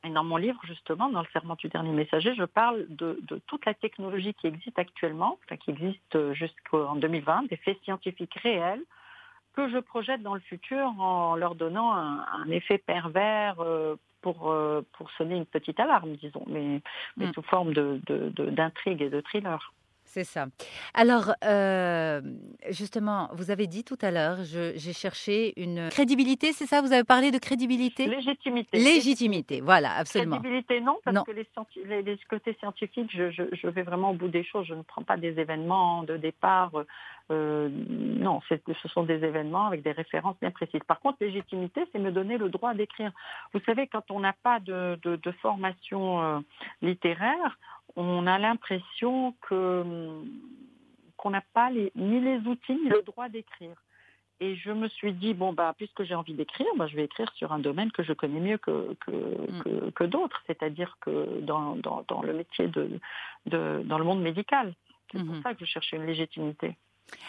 Et 0.04 0.10
dans 0.10 0.22
mon 0.22 0.36
livre, 0.36 0.60
justement, 0.64 1.08
dans 1.08 1.22
le 1.22 1.26
serment 1.32 1.56
du 1.56 1.68
dernier 1.68 1.92
messager, 1.92 2.34
je 2.34 2.44
parle 2.44 2.86
de, 2.90 3.18
de 3.22 3.40
toute 3.46 3.64
la 3.64 3.74
technologie 3.74 4.34
qui 4.34 4.46
existe 4.46 4.78
actuellement, 4.78 5.38
enfin, 5.44 5.56
qui 5.56 5.70
existe 5.70 6.16
euh, 6.16 6.34
jusqu'en 6.34 6.96
2020, 6.96 7.48
des 7.48 7.56
faits 7.56 7.78
scientifiques 7.84 8.34
réels 8.42 8.82
que 9.54 9.70
je 9.70 9.78
projette 9.78 10.22
dans 10.22 10.34
le 10.34 10.40
futur 10.40 10.88
en 11.00 11.34
leur 11.34 11.54
donnant 11.54 11.92
un, 11.94 12.26
un 12.26 12.50
effet 12.50 12.76
pervers 12.76 13.58
euh, 13.60 13.96
pour, 14.22 14.50
euh, 14.50 14.82
pour 14.96 15.10
sonner 15.12 15.36
une 15.36 15.46
petite 15.46 15.78
alarme, 15.80 16.16
disons, 16.16 16.44
mais, 16.46 16.80
mais 17.16 17.26
Mm. 17.26 17.32
sous 17.34 17.42
forme 17.42 17.72
de, 17.72 18.00
de- 18.06 18.30
de- 18.30 18.50
d'intrigue 18.50 19.02
et 19.02 19.10
de 19.10 19.20
thriller. 19.20 19.72
C'est 20.08 20.22
ça. 20.24 20.46
Alors, 20.94 21.32
euh, 21.44 22.20
justement, 22.70 23.28
vous 23.32 23.50
avez 23.50 23.66
dit 23.66 23.82
tout 23.82 23.98
à 24.00 24.12
l'heure, 24.12 24.38
j'ai 24.44 24.92
cherché 24.92 25.52
une 25.60 25.88
crédibilité, 25.90 26.52
c'est 26.52 26.64
ça 26.66 26.80
Vous 26.80 26.92
avez 26.92 27.02
parlé 27.02 27.32
de 27.32 27.38
crédibilité? 27.38 28.06
Légitimité. 28.06 28.78
Légitimité, 28.78 29.60
voilà, 29.60 29.94
absolument. 29.96 30.36
Crédibilité, 30.38 30.80
non, 30.80 30.96
parce 31.04 31.14
Non. 31.16 31.24
que 31.24 31.32
les, 31.32 31.46
les, 31.84 32.02
les 32.02 32.18
côtés 32.30 32.56
scientifiques, 32.60 33.10
je, 33.12 33.30
je, 33.32 33.42
je 33.52 33.66
vais 33.66 33.82
vraiment 33.82 34.10
au 34.12 34.14
bout 34.14 34.28
des 34.28 34.44
choses. 34.44 34.64
Je 34.68 34.74
ne 34.74 34.82
prends 34.82 35.02
pas 35.02 35.16
des 35.16 35.38
événements 35.40 36.04
de 36.04 36.16
départ. 36.16 36.70
Euh, 37.30 37.68
non, 37.70 38.40
ce 38.48 38.88
sont 38.88 39.02
des 39.02 39.24
événements 39.24 39.66
avec 39.66 39.82
des 39.82 39.92
références 39.92 40.36
bien 40.40 40.50
précises. 40.50 40.80
Par 40.86 41.00
contre, 41.00 41.18
légitimité, 41.20 41.84
c'est 41.90 41.98
me 41.98 42.12
donner 42.12 42.38
le 42.38 42.48
droit 42.48 42.74
d'écrire. 42.74 43.12
Vous 43.52 43.60
savez, 43.66 43.86
quand 43.86 44.10
on 44.10 44.20
n'a 44.20 44.32
pas 44.32 44.60
de, 44.60 44.98
de, 45.02 45.16
de 45.16 45.30
formation 45.32 46.22
euh, 46.22 46.38
littéraire, 46.82 47.58
on 47.96 48.26
a 48.26 48.38
l'impression 48.38 49.34
que 49.42 49.80
hum, 49.82 50.28
qu'on 51.16 51.30
n'a 51.30 51.42
pas 51.54 51.70
les, 51.70 51.90
ni 51.96 52.20
les 52.20 52.38
outils 52.46 52.74
ni 52.74 52.88
le 52.90 53.02
droit 53.02 53.28
d'écrire. 53.28 53.74
Et 54.38 54.54
je 54.54 54.70
me 54.70 54.86
suis 54.88 55.14
dit, 55.14 55.32
bon, 55.32 55.54
bah, 55.54 55.74
puisque 55.78 56.02
j'ai 56.02 56.14
envie 56.14 56.34
d'écrire, 56.34 56.66
bah, 56.76 56.86
je 56.86 56.94
vais 56.94 57.04
écrire 57.04 57.32
sur 57.32 57.52
un 57.52 57.58
domaine 57.58 57.90
que 57.90 58.02
je 58.02 58.12
connais 58.12 58.38
mieux 58.38 58.58
que, 58.58 58.94
que, 59.00 59.10
Mm. 59.10 59.62
que, 59.62 59.90
que 59.90 60.04
d'autres, 60.04 60.42
c'est-à-dire 60.46 60.96
que 61.00 61.40
dans, 61.40 61.76
dans, 61.76 62.04
dans 62.08 62.22
le 62.22 62.32
métier 62.34 62.68
de, 62.68 63.00
de, 63.46 63.82
dans 63.84 63.98
le 63.98 64.04
monde 64.04 64.20
médical. 64.22 64.74
C'est 65.12 65.24
pour 65.24 65.36
ça 65.42 65.54
que 65.54 65.64
je 65.64 65.70
cherchais 65.70 65.96
une 65.96 66.06
légitimité. 66.06 66.76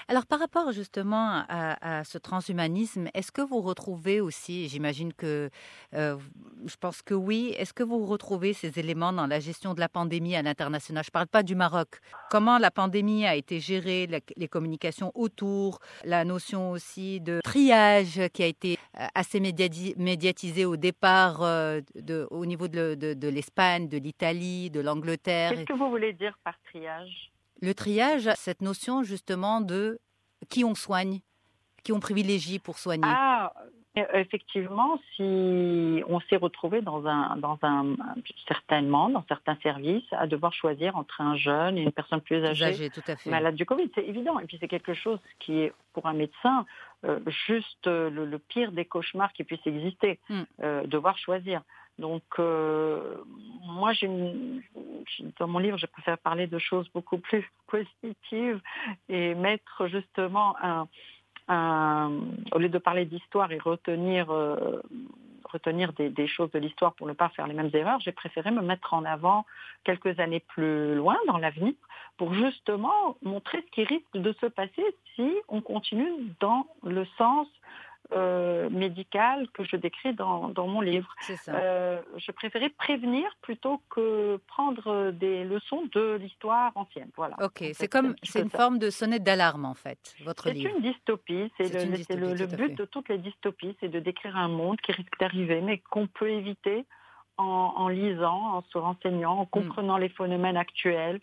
Alors 0.07 0.25
par 0.25 0.39
rapport 0.39 0.71
justement 0.71 1.43
à, 1.49 2.03
ce 2.03 2.17
transhumanisme, 2.17 3.09
est-ce 3.13 3.31
que 3.31 3.41
vous 3.41 3.61
retrouvez 3.61 4.21
aussi, 4.21 4.69
j'imagine 4.69 5.13
que 5.13 5.49
euh, 5.93 6.17
je 6.65 6.75
pense 6.77 7.01
que 7.01 7.13
oui, 7.13 7.53
est-ce 7.57 7.73
que 7.73 7.83
vous 7.83 8.05
retrouvez 8.05 8.53
ces 8.53 8.79
éléments 8.79 9.11
dans 9.11 9.27
la 9.27 9.39
gestion 9.39 9.73
de 9.73 9.79
la 9.79 9.89
pandémie 9.89 10.35
à 10.35 10.41
l'international? 10.41 11.03
Je 11.03 11.09
ne 11.09 11.11
parle 11.11 11.27
pas 11.27 11.43
du 11.43 11.55
Maroc. 11.55 11.99
Comment 12.29 12.57
la 12.57 12.71
pandémie 12.71 13.25
a 13.25 13.35
été 13.35 13.59
gérée, 13.59 14.07
les 14.35 14.47
communications 14.47 15.11
autour, 15.13 15.79
la 16.05 16.23
notion 16.23 16.71
aussi 16.71 17.19
de 17.19 17.41
triage 17.43 18.21
qui 18.33 18.43
a 18.43 18.47
été 18.47 18.77
euh, 18.99 19.05
assez 19.13 19.39
médiatisée 19.39 20.65
au 20.65 20.77
départ 20.77 21.41
euh, 21.41 21.81
au 22.31 22.45
niveau 22.45 22.67
de 22.67 23.27
l'Espagne, 23.29 23.89
de 23.89 23.97
l'Italie, 23.97 24.69
de 24.69 24.79
l'Angleterre? 24.79 25.51
Qu'est-ce 25.51 25.65
que 25.65 25.73
vous 25.73 25.89
voulez 25.89 26.13
dire 26.13 26.37
par 26.43 26.55
triage? 26.69 27.31
Le 27.61 27.73
triage, 27.73 28.29
cette 28.37 28.61
notion 28.61 29.03
justement 29.03 29.61
de 29.61 29.99
qui 30.49 30.63
on 30.63 30.75
soigne, 30.75 31.21
qui 31.83 31.91
on 31.91 31.99
privilégie 31.99 32.59
pour 32.59 32.79
soigner. 32.79 33.03
Ah, 33.05 33.53
effectivement, 34.13 34.99
si 35.15 36.03
on 36.07 36.19
s'est 36.29 36.37
retrouvé 36.37 36.81
dans 36.81 37.05
un, 37.07 37.35
dans 37.37 37.57
un, 37.61 37.95
certainement 38.47 39.09
dans 39.09 39.23
certains 39.27 39.57
services 39.63 40.05
à 40.11 40.27
devoir 40.27 40.53
choisir 40.53 40.95
entre 40.97 41.21
un 41.21 41.35
jeune 41.35 41.77
et 41.77 41.83
une 41.83 41.91
personne 41.91 42.21
plus 42.21 42.43
âgée, 42.43 42.89
tout 42.89 43.01
à 43.07 43.15
fait. 43.15 43.29
malade 43.29 43.55
du 43.55 43.65
Covid, 43.65 43.89
c'est 43.95 44.05
évident. 44.05 44.39
Et 44.39 44.45
puis 44.45 44.57
c'est 44.59 44.67
quelque 44.67 44.93
chose 44.93 45.19
qui 45.39 45.59
est 45.61 45.73
pour 45.93 46.05
un 46.05 46.13
médecin 46.13 46.65
euh, 47.05 47.19
juste 47.47 47.87
le, 47.87 48.37
pire 48.37 48.71
des 48.71 48.85
cauchemars 48.85 49.33
qui 49.33 49.43
puissent 49.43 49.65
exister, 49.65 50.19
euh, 50.61 50.85
devoir 50.85 51.17
choisir. 51.17 51.61
Donc, 51.99 52.23
moi, 52.37 53.91
dans 55.39 55.47
mon 55.47 55.57
livre, 55.57 55.77
je 55.79 55.87
préfère 55.87 56.19
parler 56.19 56.45
de 56.45 56.59
choses 56.59 56.87
beaucoup 56.93 57.17
plus 57.17 57.43
positives 57.67 58.61
et 59.09 59.33
mettre 59.33 59.87
justement 59.87 60.55
un, 60.61 60.87
au 61.49 62.59
lieu 62.59 62.69
de 62.69 62.77
parler 62.77 63.05
d'histoire 63.05 63.51
et 63.51 63.57
retenir, 63.57 64.31
euh, 64.31 64.81
retenir 65.45 65.93
des, 65.93 66.27
choses 66.27 66.51
de 66.51 66.59
l'histoire 66.59 66.93
pour 66.93 67.07
ne 67.07 67.13
pas 67.13 67.29
faire 67.29 67.47
les 67.47 67.53
mêmes 67.53 67.69
erreurs, 67.73 67.99
j'ai 67.99 68.11
préféré 68.11 68.51
me 68.51 68.61
mettre 68.61 68.93
en 68.93 69.05
avant 69.05 69.45
quelques 69.83 70.19
années 70.19 70.41
plus 70.41 70.95
loin 70.95 71.17
dans 71.27 71.37
l'avenir 71.37 71.73
pour 72.17 72.33
justement 72.33 73.17
montrer 73.21 73.63
ce 73.65 73.71
qui 73.71 73.83
risque 73.83 74.15
de 74.15 74.33
se 74.41 74.47
passer 74.47 74.83
si 75.15 75.31
on 75.47 75.61
continue 75.61 76.11
dans 76.39 76.67
le 76.83 77.05
sens 77.17 77.47
euh, 78.13 78.69
médicale 78.69 79.49
que 79.53 79.63
je 79.63 79.75
décris 79.75 80.13
dans, 80.13 80.53
mon 80.55 80.81
livre. 80.81 81.13
Euh, 81.49 82.01
je 82.17 82.31
préférais 82.31 82.69
prévenir 82.69 83.29
plutôt 83.41 83.81
que 83.89 84.37
prendre 84.47 85.11
des 85.11 85.43
leçons 85.43 85.83
de 85.93 86.15
l'histoire 86.15 86.71
ancienne. 86.75 87.09
Voilà. 87.17 87.35
Ok, 87.41 87.63
c'est 87.73 87.87
comme 87.87 88.15
c'est 88.23 88.41
une 88.41 88.49
forme 88.49 88.79
de 88.79 88.89
sonnette 88.89 89.23
d'alarme 89.23 89.65
en 89.65 89.73
fait. 89.73 90.15
Votre 90.23 90.49
livre. 90.49 90.69
C'est 90.69 90.77
une 90.77 90.83
dystopie. 90.83 91.51
C'est 91.57 91.73
le, 91.73 92.33
le, 92.33 92.45
but 92.47 92.75
de 92.75 92.85
toutes 92.85 93.09
les 93.09 93.17
dystopies, 93.17 93.75
c'est 93.79 93.89
de 93.89 93.99
décrire 93.99 94.37
un 94.37 94.47
monde 94.47 94.79
qui 94.81 94.91
risque 94.91 95.19
d'arriver, 95.19 95.61
mais 95.61 95.79
qu'on 95.89 96.07
peut 96.07 96.29
éviter 96.29 96.85
en, 97.37 97.87
lisant, 97.87 98.55
en 98.55 98.63
se 98.63 98.77
renseignant, 98.77 99.39
en 99.39 99.43
hmm. 99.43 99.49
comprenant 99.49 99.97
les 99.97 100.09
phénomènes 100.09 100.57
actuels 100.57 101.19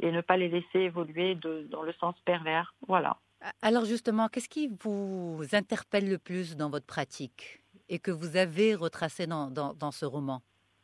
et 0.00 0.12
ne 0.12 0.20
pas 0.20 0.36
les 0.36 0.48
laisser 0.48 0.80
évoluer 0.80 1.34
dans 1.34 1.82
le 1.82 1.92
sens 1.94 2.14
pervers. 2.24 2.74
Voilà. 2.86 3.16
Alors 3.62 3.84
justement, 3.84 4.28
qu'est-ce 4.28 4.48
qui 4.48 4.70
vous 4.80 5.42
interpelle 5.52 6.08
le 6.08 6.18
plus 6.18 6.56
dans 6.56 6.70
votre 6.70 6.86
pratique 6.86 7.62
et 7.88 7.98
que 7.98 8.10
vous 8.10 8.36
avez 8.36 8.74
retracé 8.74 9.26
dans, 9.26 9.92
ce 9.92 10.04
roman? 10.04 10.42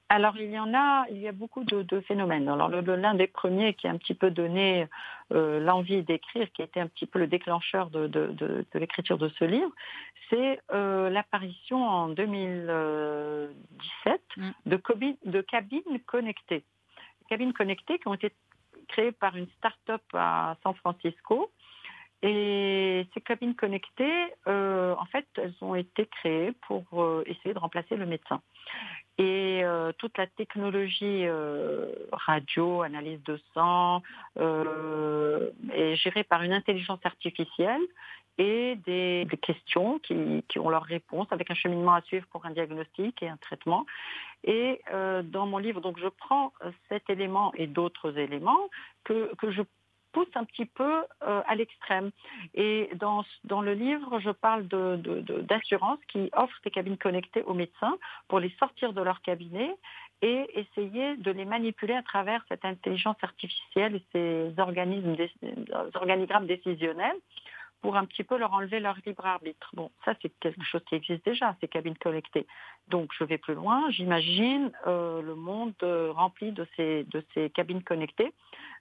Alors 0.09 0.37
il 0.37 0.51
y 0.51 0.59
en 0.59 0.75
a, 0.75 1.07
il 1.11 1.19
y 1.19 1.29
a 1.29 1.33
beaucoup 1.33 1.65
de, 1.65 2.01
phénomènes. 2.01 2.49
Alors 2.49 2.69
l'un 2.69 3.15
des 3.15 3.27
premiers 3.27 3.75
qui 3.75 3.89
a 3.89 3.91
un 3.91 3.97
petit 3.97 4.15
peu 4.15 4.31
donné 4.31 4.89
euh, 5.33 5.59
l'envie 5.59 6.03
d'écrire, 6.03 6.53
qui 6.53 6.63
a 6.63 6.67
été 6.67 6.81
un 6.81 6.87
petit 6.87 7.07
peu 7.07 7.19
le 7.19 7.27
déclencheur 7.27 7.91
de, 7.91 8.67
l'écriture 8.75 9.17
de 9.17 9.31
ce 9.39 9.45
livre, 9.45 9.71
c'est 10.29 10.61
euh, 10.73 11.09
l'apparition 11.09 11.83
en 11.83 12.09
2017 12.09 14.21
mm. 14.37 14.51
de, 14.67 14.81
de 15.25 15.41
cabines 15.41 16.01
connectées. 16.07 16.65
Cabines 17.29 17.55
connectées 17.55 17.99
qui 17.99 18.09
ont 18.09 18.15
été 18.15 18.33
créées 18.89 19.13
par 19.13 19.37
une 19.37 19.47
start-up 19.59 20.03
à 20.13 20.57
San 20.63 20.75
Francisco 20.75 21.51
et 22.23 23.05
ces 23.13 23.21
cabines 23.21 23.57
connectées, 23.57 24.33
euh, 24.47 24.95
en 24.97 25.05
fait, 25.07 25.27
elles 25.37 25.55
ont 25.61 25.75
été 25.75 26.07
créées 26.07 26.53
pour 26.69 26.85
euh, 26.93 27.25
essayer 27.27 27.53
de 27.53 27.59
remplacer 27.59 27.97
le 27.97 28.07
médecin. 28.07 28.41
Et 29.19 29.63
euh, 29.65 29.93
toute 29.99 30.17
la 30.17 30.29
technologie 30.29 31.27
radio, 32.13 32.83
analyse 32.83 33.23
de 33.25 33.41
sang, 33.55 34.03
est 34.39 35.97
gérée 35.97 36.25
par 36.25 36.43
une 36.43 36.53
intelligence 36.53 37.01
artificielle 37.05 37.83
et 38.39 38.77
des, 38.87 39.27
questions 39.43 39.99
qui, 39.99 40.59
ont 40.59 40.71
leur 40.71 40.85
réponse 40.85 41.27
avec 41.31 41.51
un 41.51 41.55
cheminement 41.55 41.93
à 41.93 42.01
suivre 42.03 42.27
pour 42.31 42.47
un 42.47 42.51
diagnostic 42.51 43.23
et 43.23 43.29
un 43.29 43.37
traitement. 43.37 43.85
Et 44.45 44.81
dans 45.25 45.47
mon 45.47 45.59
livre, 45.59 45.81
donc 45.81 45.99
je 46.01 46.09
prends 46.09 46.53
cet 46.89 47.11
élément 47.11 47.53
et 47.55 47.67
d'autres 47.67 48.17
éléments 48.17 48.71
que, 49.05 49.35
que 49.37 49.51
je 49.51 49.63
pousse 50.13 50.29
un 50.35 50.45
petit 50.45 50.67
peu 50.67 51.05
euh, 51.23 51.43
à 51.47 51.55
l'extrême. 51.55 52.11
Et 52.55 52.91
dans, 52.97 53.25
dans 53.45 53.61
le 53.61 53.75
livre, 53.75 54.21
je 54.21 54.31
parle 54.31 54.67
d'assurances 54.69 56.01
de, 56.01 56.07
qui 56.07 56.31
offrent 56.35 56.61
des 56.65 56.71
cabines 56.71 56.99
connectées 56.99 57.43
aux 57.43 57.55
médecins 57.55 57.97
pour 58.29 58.41
les 58.41 58.51
sortir 58.59 58.93
de 58.93 59.03
leur 59.03 59.23
cabinet 59.23 59.75
et 60.23 60.47
essayer 60.55 61.17
de 61.17 61.31
les 61.33 61.45
manipuler 61.45 61.95
à 61.95 62.03
travers 62.03 62.45
cette 62.49 62.65
intelligence 62.65 63.17
artificielle 63.23 63.97
et 63.97 64.03
ces 64.13 64.61
organismes, 64.61 65.17
organigrammes 65.95 66.47
décisionnels 66.47 67.17
pour 67.83 67.97
un 67.97 68.05
petit 68.07 68.23
peu 68.23 68.39
leur 68.39 68.55
enlever 68.55 68.81
leur 68.81 68.97
libre 69.05 69.27
arbitre. 69.27 69.69
Bon, 69.75 69.91
ça 70.05 70.15
c'est 70.23 70.33
quelque 70.41 70.65
chose 70.65 70.83
qui 70.89 70.95
existe 70.95 71.25
déjà, 71.25 71.57
ces 71.61 71.69
cabines 71.69 71.99
connectées. 71.99 72.47
Donc 72.89 73.11
je 73.19 73.25
vais 73.25 73.39
plus 73.39 73.55
loin, 73.55 73.91
j'imagine 73.91 74.71
euh, 74.87 75.21
le 75.21 75.35
monde 75.35 75.75
euh, 75.83 76.13
rempli 76.13 76.53
de 76.53 76.67
ces, 76.77 77.05
de 77.05 77.25
ces 77.35 77.51
cabines 77.51 77.83
connectées. 77.83 78.33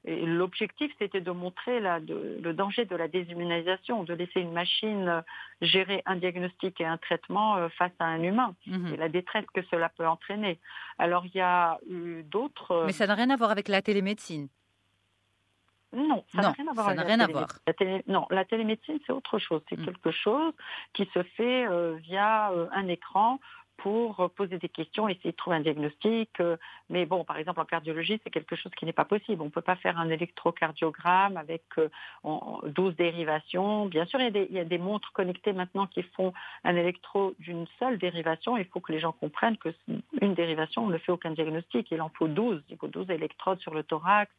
Et 0.05 0.25
l'objectif 0.25 0.91
c'était 1.00 1.22
de 1.22 1.31
montrer 1.31 1.79
le 1.79 2.51
danger 2.53 2.86
de 2.86 2.96
la 2.96 3.08
déshumanisation, 3.08 4.03
de 4.03 4.13
laisser 4.13 4.39
une 4.39 4.53
machine 4.53 5.08
euh, 5.10 5.22
gérer 5.62 6.03
un 6.05 6.15
diagnostic 6.15 6.79
et 6.79 6.86
un 6.86 6.98
traitement 6.98 7.70
face 7.70 7.91
à 8.00 8.05
un 8.05 8.22
humain, 8.22 8.55
mhm. 8.67 8.93
et 8.93 8.98
la 8.98 9.10
détresse 9.10 9.46
que 9.53 9.62
cela 9.70 9.89
peut 9.89 10.08
entraîner. 10.08 10.60
Alors 10.98 11.25
il 11.25 11.36
y 11.36 11.41
a 11.41 11.79
eu 11.89 12.24
d'autres... 12.24 12.84
Mais 12.86 12.93
ça 12.93 13.08
n'a 13.08 13.15
rien 13.15 13.29
à 13.29 13.36
voir 13.36 13.51
avec 13.51 13.67
la 13.67 13.81
télémédecine. 13.81 14.48
Non, 15.93 16.24
ça 16.33 16.41
n'a 16.41 16.51
rien 16.51 16.67
à 16.67 16.74
voir. 16.74 16.88
Ça 16.88 16.93
n'a 16.95 17.03
rien 17.03 17.19
à 17.19 17.27
voir. 17.27 17.48
La 17.67 17.74
non, 18.07 18.25
la 18.29 18.45
télémédecine, 18.45 19.00
c'est 19.05 19.12
autre 19.12 19.39
chose. 19.39 19.62
C'est 19.69 19.77
mm. 19.77 19.86
quelque 19.86 20.12
chose 20.12 20.53
qui 20.93 21.10
se 21.13 21.21
fait 21.24 21.67
euh, 21.67 21.98
via 22.01 22.51
euh, 22.51 22.67
un 22.71 22.88
écran 22.88 23.39
pour 23.81 24.29
poser 24.35 24.59
des 24.59 24.69
questions, 24.69 25.07
essayer 25.07 25.31
de 25.31 25.35
trouver 25.35 25.55
un 25.55 25.61
diagnostic. 25.61 26.29
Euh, 26.39 26.55
mais 26.91 27.07
bon, 27.07 27.23
par 27.23 27.38
exemple, 27.38 27.59
en 27.59 27.65
cardiologie, 27.65 28.19
c'est 28.23 28.29
quelque 28.29 28.55
chose 28.55 28.71
qui 28.77 28.85
n'est 28.85 28.93
pas 28.93 29.05
possible. 29.05 29.41
On 29.41 29.45
ne 29.45 29.50
peut 29.50 29.61
pas 29.61 29.75
faire 29.75 29.97
un 29.97 30.09
électrocardiogramme 30.09 31.35
avec 31.35 31.63
12 32.23 32.95
dérivations. 32.95 33.88
Bien 33.88 34.05
sûr, 34.05 34.19
il 34.21 34.47
y, 34.51 34.59
a 34.59 34.63
des, 34.65 34.77
montres 34.77 35.11
connectées 35.13 35.53
maintenant 35.53 35.88
qui 35.88 36.03
font 36.03 36.31
un 36.63 36.75
électro 36.75 37.33
d'une 37.39 37.65
seule 37.79 37.97
dérivation. 37.97 38.55
Il 38.55 38.65
faut 38.65 38.81
que 38.81 38.91
les 38.91 39.00
gens 39.00 39.13
comprennent 39.13 39.57
que 39.57 39.69
une 40.21 40.35
dérivation, 40.35 40.85
on 40.85 40.89
ne 40.89 41.00
fait 41.00 41.11
aucun 41.11 41.31
diagnostic. 41.31 41.88
Il 41.89 42.01
en 42.01 42.09
faut 42.09 42.27
12. 42.27 42.61
Il 42.69 42.77
faut 42.77 42.88
12 42.88 43.09
électrodes 43.09 43.59
sur 43.61 43.73
le 43.73 43.81
thorax. 43.81 44.31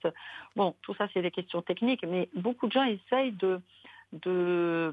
Bon, 0.55 0.77
tout 0.83 0.95
ça, 0.95 1.09
c'est 1.13 1.23
des 1.23 1.33
questions 1.33 1.63
techniques. 1.63 2.05
Mais 2.07 2.29
beaucoup 2.37 2.69
de 2.69 2.73
gens 2.73 2.85
essayent 2.85 3.33
de 3.33 3.61
de, 4.13 4.93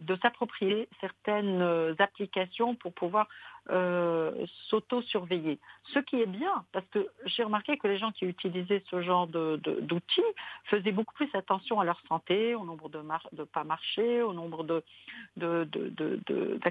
de 0.00 0.16
s'approprier 0.22 0.88
certaines 1.00 1.94
applications 1.98 2.74
pour 2.74 2.92
pouvoir 2.92 3.28
euh, 3.70 4.46
s'auto-surveiller. 4.68 5.58
Ce 5.92 5.98
qui 5.98 6.22
est 6.22 6.26
bien, 6.26 6.64
parce 6.72 6.86
que 6.86 7.06
j'ai 7.26 7.42
remarqué 7.42 7.76
que 7.76 7.86
les 7.86 7.98
gens 7.98 8.12
qui 8.12 8.24
utilisaient 8.24 8.82
ce 8.90 9.02
genre 9.02 9.26
d'outils 9.26 10.22
faisaient 10.64 10.92
beaucoup 10.92 11.12
plus 11.14 11.28
attention 11.34 11.78
à 11.78 11.84
leur 11.84 12.00
santé, 12.08 12.54
au 12.54 12.64
nombre 12.64 12.88
de, 12.88 13.02
de 13.32 13.44
pas 13.44 13.64
marcher, 13.64 14.22
au 14.22 14.32
nombre 14.32 14.64
de, 14.64 14.82
de, 15.36 15.68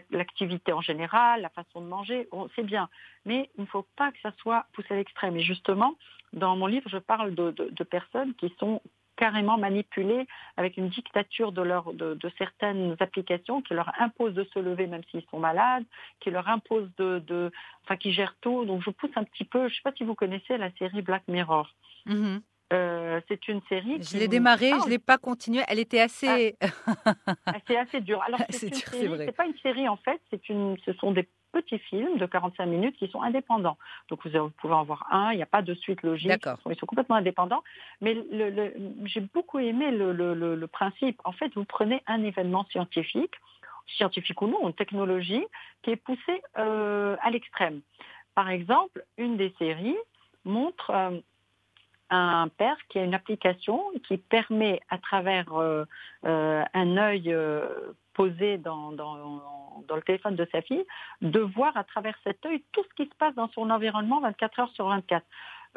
l'activité 0.09 0.73
en 0.73 0.81
général, 0.81 1.41
la 1.41 1.49
façon 1.49 1.81
de 1.81 1.85
manger. 1.85 2.27
c'est 2.55 2.65
bien, 2.65 2.89
mais 3.25 3.51
il 3.59 3.61
ne 3.61 3.67
faut 3.67 3.85
pas 3.95 4.11
que 4.11 4.17
ça 4.23 4.31
soit 4.39 4.65
poussé 4.73 4.95
à 4.95 4.97
l'extrême. 4.97 5.37
Et 5.37 5.43
justement, 5.43 5.95
dans 6.33 6.55
mon 6.55 6.65
livre, 6.65 6.89
je 6.89 6.97
parle 6.97 7.35
de, 7.35 7.83
personnes 7.83 8.33
qui 8.35 8.51
sont 8.59 8.81
carrément 9.17 9.57
manipulés 9.57 10.27
avec 10.55 10.77
une 10.77 10.89
dictature 10.89 11.51
de, 11.51 11.61
leur, 11.61 11.93
de, 11.93 12.17
certaines 12.37 12.95
applications 12.99 13.61
qui 13.61 13.73
leur 13.73 13.91
imposent 13.99 14.33
de 14.33 14.47
se 14.53 14.59
lever 14.59 14.87
même 14.87 15.03
s'ils 15.11 15.25
sont 15.29 15.39
malades, 15.39 15.83
qui 16.21 16.29
leur 16.29 16.47
imposent 16.47 16.91
de, 16.97 17.51
enfin 17.83 17.97
qui 17.97 18.13
gèrent 18.13 18.37
tout. 18.39 18.63
Donc 18.63 18.81
je 18.83 18.91
pousse 18.91 19.11
un 19.15 19.23
petit 19.23 19.43
peu. 19.43 19.67
Je 19.67 19.73
ne 19.73 19.75
sais 19.75 19.81
pas 19.83 19.93
si 19.97 20.05
vous 20.05 20.15
connaissez 20.15 20.57
la 20.57 20.71
série 20.77 21.01
Black 21.01 21.23
Mirror. 21.27 21.69
Mm-hmm. 22.05 22.41
Euh, 22.73 23.21
c'est 23.29 23.47
une 23.47 23.61
série. 23.69 23.97
Je 24.03 24.17
l'ai 24.17 24.27
démarrée, 24.27 24.71
Ah, 24.73 24.79
je 24.83 24.89
l'ai 24.89 24.99
pas 24.99 25.17
continuée. 25.17 25.63
Elle 25.69 25.79
était 25.79 26.01
assez. 26.01 26.57
ah, 26.61 27.13
c'est 27.67 27.77
assez 27.77 28.01
dur. 28.01 28.21
Alors 28.23 28.41
C'est 28.49 28.69
dur, 28.69 28.81
c'est 28.91 29.07
vrai. 29.07 29.25
c'est 29.25 29.31
pas 29.35 29.45
une 29.45 29.57
série 29.59 29.87
en 29.87 29.95
fait, 29.97 30.19
c'est 30.29 30.49
une, 30.49 30.75
ce 30.85 30.91
sont 30.93 31.11
des 31.11 31.27
petits 31.53 31.79
films 31.79 32.17
de 32.17 32.25
45 32.25 32.65
minutes 32.65 32.97
qui 32.97 33.07
sont 33.07 33.21
indépendants. 33.21 33.77
Donc 34.09 34.25
vous, 34.27 34.37
vous 34.37 34.49
pouvez 34.61 34.73
en 34.73 34.83
voir 34.83 35.07
un, 35.11 35.31
il 35.31 35.37
n'y 35.37 35.43
a 35.43 35.47
pas 35.47 35.61
de 35.61 35.73
suite 35.75 36.03
logique. 36.03 36.27
D'accord. 36.27 36.57
Ils 36.59 36.63
sont, 36.63 36.71
ils 36.71 36.79
sont 36.79 36.85
complètement 36.85 37.15
indépendants. 37.15 37.63
Mais 38.01 38.13
le, 38.13 38.49
le- 38.49 38.73
j'ai 39.05 39.21
beaucoup 39.21 39.59
aimé 39.59 39.89
le 39.91 40.65
principe. 40.67 41.21
En 41.23 41.31
fait, 41.31 41.53
vous 41.55 41.63
prenez 41.63 42.03
un 42.05 42.21
événement 42.23 42.65
scientifique, 42.69 43.33
scientifique 43.87 44.41
ou 44.41 44.47
non, 44.47 44.67
une 44.67 44.73
technologie 44.73 45.45
qui 45.83 45.91
est 45.91 45.95
poussée 45.95 46.41
euh, 46.57 47.15
à 47.21 47.29
l'extrême. 47.31 47.79
Par 48.35 48.49
exemple, 48.49 49.05
une 49.17 49.37
des 49.37 49.53
séries 49.57 49.95
montre 50.43 50.91
euh, 50.91 51.17
un 52.09 52.47
père 52.47 52.77
qui 52.89 52.99
a 52.99 53.03
une 53.03 53.13
application 53.13 53.83
qui 54.07 54.17
permet 54.17 54.81
à 54.89 54.97
travers 54.97 55.53
euh, 55.53 55.85
euh, 56.25 56.63
un 56.73 56.97
œil 56.97 57.33
euh, 57.33 57.67
posé 58.13 58.57
dans, 58.57 58.91
dans, 58.91 59.43
dans 59.87 59.95
le 59.95 60.01
téléphone 60.01 60.35
de 60.35 60.47
sa 60.51 60.61
fille 60.61 60.85
de 61.21 61.39
voir 61.39 61.75
à 61.75 61.83
travers 61.83 62.17
cet 62.23 62.45
œil 62.45 62.63
tout 62.71 62.83
ce 62.83 63.03
qui 63.03 63.09
se 63.09 63.15
passe 63.15 63.35
dans 63.35 63.49
son 63.49 63.69
environnement 63.69 64.21
24 64.21 64.59
heures 64.59 64.71
sur 64.73 64.87
24. 64.87 65.25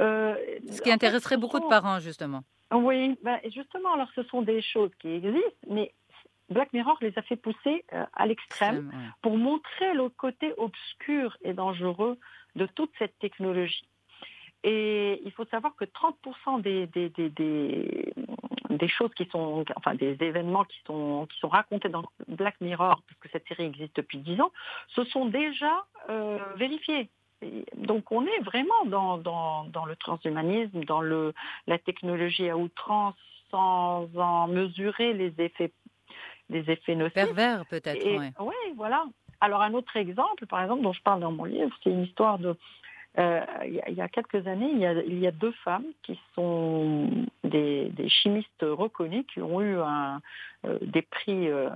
Euh, 0.00 0.34
Ce 0.68 0.80
qui 0.80 0.88
fait, 0.88 0.92
intéresserait 0.92 1.36
beaucoup 1.36 1.60
de 1.60 1.68
parents, 1.68 1.98
justement. 1.98 2.42
oui, 2.72 3.18
ben, 3.22 3.38
justement, 3.52 3.94
alors 3.94 4.08
ce 4.14 4.22
sont 4.24 4.42
des 4.42 4.62
choses 4.62 4.90
qui 5.00 5.08
existent, 5.08 5.66
mais 5.68 5.92
Black 6.48 6.72
Mirror 6.72 6.96
les 7.00 7.12
a 7.16 7.22
fait 7.22 7.36
pousser 7.36 7.84
à 8.12 8.26
l'extrême 8.26 8.90
pour 9.22 9.36
montrer 9.36 9.94
le 9.94 10.08
côté 10.08 10.52
obscur 10.56 11.36
et 11.42 11.52
dangereux 11.52 12.18
de 12.56 12.66
toute 12.66 12.90
cette 12.98 13.16
technologie. 13.18 13.84
Et 14.62 15.22
il 15.24 15.32
faut 15.32 15.46
savoir 15.46 15.74
que 15.76 15.84
30% 15.84 16.60
des, 16.60 16.86
des, 16.88 17.08
des, 17.10 17.30
des, 17.30 18.12
des 18.68 18.88
choses 18.88 19.12
qui 19.14 19.26
sont, 19.26 19.64
enfin 19.76 19.94
des 19.94 20.16
événements 20.20 20.64
qui 20.64 20.78
sont, 20.86 21.26
qui 21.30 21.38
sont 21.38 21.48
racontés 21.48 21.88
dans 21.88 22.04
Black 22.28 22.60
Mirror, 22.60 23.02
parce 23.08 23.20
que 23.20 23.28
cette 23.32 23.46
série 23.48 23.64
existe 23.64 23.96
depuis 23.96 24.18
10 24.18 24.40
ans, 24.40 24.52
se 24.88 25.04
sont 25.04 25.26
déjà 25.26 25.84
euh, 26.10 26.38
vérifiés. 26.56 27.08
Et 27.42 27.64
Donc 27.76 28.12
on 28.12 28.26
est 28.26 28.40
vraiment 28.44 28.84
dans, 28.86 29.16
dans, 29.16 29.64
dans 29.64 29.86
le 29.86 29.96
transhumanisme, 29.96 30.84
dans 30.84 31.00
le, 31.00 31.32
la 31.66 31.78
technologie 31.78 32.50
à 32.50 32.56
outrance, 32.56 33.14
sans 33.50 34.08
en 34.16 34.46
mesurer 34.46 35.14
les 35.14 35.32
effets, 35.38 35.72
les 36.50 36.70
effets 36.70 36.94
nocifs. 36.94 37.14
Pervers, 37.14 37.64
peut-être. 37.66 38.06
Oui, 38.40 38.54
voilà. 38.76 39.04
Alors 39.40 39.62
un 39.62 39.72
autre 39.72 39.96
exemple, 39.96 40.46
par 40.46 40.62
exemple, 40.62 40.82
dont 40.82 40.92
je 40.92 41.02
parle 41.02 41.20
dans 41.20 41.32
mon 41.32 41.44
livre, 41.44 41.74
c'est 41.82 41.90
une 41.90 42.02
histoire 42.02 42.38
de. 42.38 42.56
Euh, 43.18 43.40
il, 43.64 43.94
y 43.94 44.00
a, 44.00 44.08
quelques 44.08 44.46
années, 44.46 44.70
il 44.70 45.18
y 45.18 45.26
a, 45.26 45.32
deux 45.32 45.50
femmes 45.64 45.86
qui 46.02 46.18
sont 46.34 47.26
des, 47.42 47.90
chimistes 48.08 48.62
reconnus 48.62 49.24
qui 49.32 49.42
ont 49.42 49.60
eu 49.60 49.78
euh, 49.78 50.78
des 50.82 51.02
prix 51.02 51.48
euh, 51.48 51.68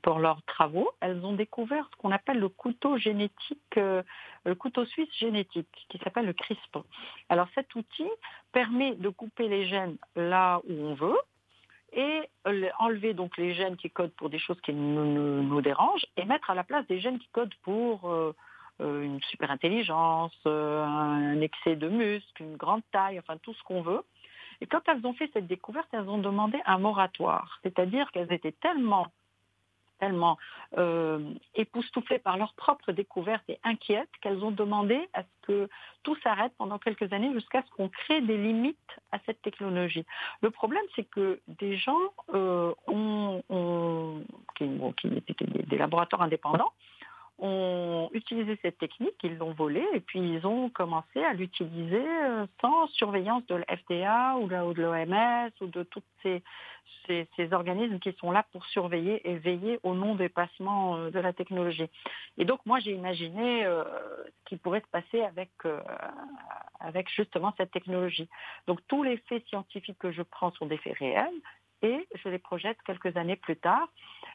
pour 0.00 0.20
leurs 0.20 0.42
travaux. 0.44 0.90
Elles 1.00 1.22
ont 1.24 1.34
découvert 1.34 1.86
ce 1.92 1.96
qu'on 1.98 2.12
appelle 2.12 2.38
le 2.38 2.48
couteau 2.48 2.96
génétique, 2.96 3.76
le 3.76 4.54
couteau 4.54 4.86
suisse 4.86 5.12
génétique, 5.18 5.68
qui 5.90 5.98
s'appelle 5.98 6.26
le 6.26 6.32
CRISPR. 6.32 6.82
Alors 7.28 7.48
cet 7.54 7.74
outil 7.74 8.08
permet 8.52 8.94
de 8.94 9.10
couper 9.10 9.48
les 9.48 9.66
gènes 9.66 9.96
là 10.16 10.62
où 10.66 10.72
on 10.72 10.94
veut 10.94 11.18
et 11.92 12.22
enlever 12.78 13.12
donc 13.12 13.36
les 13.36 13.52
gènes 13.52 13.76
qui 13.76 13.90
codent 13.90 14.14
pour 14.14 14.30
des 14.30 14.38
choses 14.38 14.58
qui 14.62 14.72
nous, 14.72 15.60
dérangent 15.60 16.06
et 16.16 16.24
mettre 16.24 16.48
à 16.48 16.54
la 16.54 16.64
place 16.64 16.86
des 16.86 17.00
gènes 17.00 17.18
qui 17.18 17.28
codent 17.32 17.54
pour 17.62 18.34
une 18.82 19.20
super 19.22 19.50
intelligence, 19.50 20.36
euh, 20.46 20.84
un 20.84 21.40
excès 21.40 21.76
de 21.76 21.88
muscles, 21.88 22.42
une 22.42 22.56
grande 22.56 22.82
taille, 22.92 23.18
enfin 23.18 23.36
tout 23.38 23.54
ce 23.54 23.62
qu'on 23.62 23.82
veut. 23.82 24.02
Et 24.60 24.66
quand 24.66 24.82
elles 24.88 25.04
ont 25.06 25.12
fait 25.14 25.30
cette 25.32 25.46
découverte, 25.46 25.88
elles 25.92 26.08
ont 26.08 26.18
demandé 26.18 26.58
un 26.66 26.78
moratoire, 26.78 27.58
c'est-à-dire 27.62 28.10
qu'elles 28.12 28.32
étaient 28.32 28.52
tellement 28.52 29.06
tellement 29.98 30.36
euh, 30.78 31.20
époustouflées 31.54 32.18
par 32.18 32.36
leur 32.36 32.54
propre 32.54 32.90
découverte 32.90 33.44
et 33.48 33.60
inquiètes 33.62 34.10
qu'elles 34.20 34.42
ont 34.42 34.50
demandé 34.50 34.98
à 35.14 35.22
ce 35.22 35.46
que 35.46 35.68
tout 36.02 36.16
s'arrête 36.24 36.52
pendant 36.58 36.80
quelques 36.80 37.12
années 37.12 37.32
jusqu'à 37.32 37.62
ce 37.62 37.70
qu'on 37.70 37.88
crée 37.88 38.20
des 38.20 38.36
limites 38.36 38.76
à 39.12 39.20
cette 39.24 39.40
technologie. 39.42 40.04
Le 40.40 40.50
problème, 40.50 40.82
c'est 40.96 41.04
que 41.04 41.38
des 41.46 41.76
gens 41.76 42.00
euh, 42.34 42.74
ont, 42.88 43.44
ont- 43.48 44.24
qui, 44.56 44.64
bon, 44.64 44.90
qui 44.92 45.08
des 45.08 45.78
laboratoires 45.78 46.22
indépendants 46.22 46.72
ont 47.42 48.08
utilisé 48.12 48.56
cette 48.62 48.78
technique, 48.78 49.16
ils 49.24 49.36
l'ont 49.36 49.52
volée 49.52 49.84
et 49.92 50.00
puis 50.00 50.20
ils 50.20 50.46
ont 50.46 50.70
commencé 50.70 51.22
à 51.22 51.32
l'utiliser 51.32 52.06
euh, 52.06 52.46
sans 52.60 52.86
surveillance 52.88 53.44
de 53.48 53.56
la 53.56 53.76
FDA 53.76 54.36
ou 54.36 54.46
de 54.46 54.80
l'OMS 54.80 55.50
ou 55.60 55.66
de 55.66 55.82
tous 55.82 56.02
ces, 56.22 56.42
organismes 57.52 57.98
qui 57.98 58.12
sont 58.12 58.30
là 58.30 58.44
pour 58.52 58.64
surveiller 58.66 59.28
et 59.28 59.34
veiller 59.36 59.80
au 59.82 59.94
non-dépassement 59.94 60.96
euh, 60.96 61.10
de 61.10 61.18
la 61.18 61.32
technologie. 61.32 61.88
Et 62.38 62.44
donc 62.44 62.60
moi 62.64 62.78
j'ai 62.78 62.92
imaginé 62.92 63.66
euh, 63.66 63.82
ce 64.28 64.50
qui 64.50 64.56
pourrait 64.56 64.80
se 64.80 64.90
passer 64.90 65.22
avec 65.22 67.08
justement 67.16 67.52
cette 67.56 67.72
technologie. 67.72 68.28
Donc 68.68 68.78
tous 68.86 69.02
les 69.02 69.16
faits 69.28 69.44
scientifiques 69.48 69.98
que 69.98 70.12
je 70.12 70.22
prends 70.22 70.52
sont 70.52 70.66
des 70.66 70.78
faits 70.78 70.96
réels 70.96 71.40
et 71.82 72.06
je 72.14 72.28
les 72.28 72.38
projette 72.38 72.78
quelques 72.86 73.16
années 73.16 73.36
plus 73.36 73.56
tard. 73.56 73.88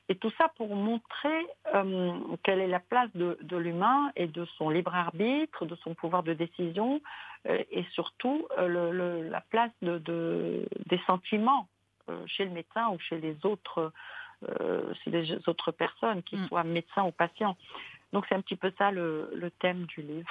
Et 0.09 0.15
tout 0.15 0.31
ça 0.37 0.49
pour 0.55 0.73
montrer 0.75 1.45
euh, 1.75 2.13
quelle 2.43 2.59
est 2.61 2.67
la 2.67 2.79
place 2.79 3.09
de, 3.15 3.37
de 3.41 3.57
l'humain 3.57 4.11
et 4.15 4.27
de 4.27 4.45
son 4.57 4.69
libre 4.69 4.95
arbitre, 4.95 5.65
de 5.65 5.75
son 5.75 5.93
pouvoir 5.95 6.23
de 6.23 6.33
décision 6.33 7.01
euh, 7.47 7.61
et 7.71 7.83
surtout 7.91 8.47
euh, 8.57 8.67
le- 8.67 8.91
le- 8.91 9.29
la 9.29 9.41
place 9.41 9.71
de, 9.81 9.97
de- 9.99 10.67
des 10.85 10.99
sentiments 11.05 11.67
euh, 12.09 12.23
chez 12.25 12.45
le 12.45 12.51
médecin 12.51 12.87
ou 12.89 12.99
chez 12.99 13.19
les 13.19 13.35
autres, 13.45 13.91
euh, 14.47 14.93
chez 15.03 15.11
les 15.11 15.49
autres 15.49 15.71
personnes, 15.71 16.23
qu'ils 16.23 16.39
Mm. 16.39 16.47
soient 16.47 16.63
médecins 16.63 17.03
ou 17.03 17.11
patients. 17.11 17.57
Donc 18.13 18.25
c'est 18.29 18.35
un 18.35 18.41
petit 18.41 18.55
peu 18.55 18.71
ça 18.77 18.91
le, 18.91 19.29
le 19.35 19.51
thème 19.51 19.85
du 19.85 20.01
livre. 20.01 20.29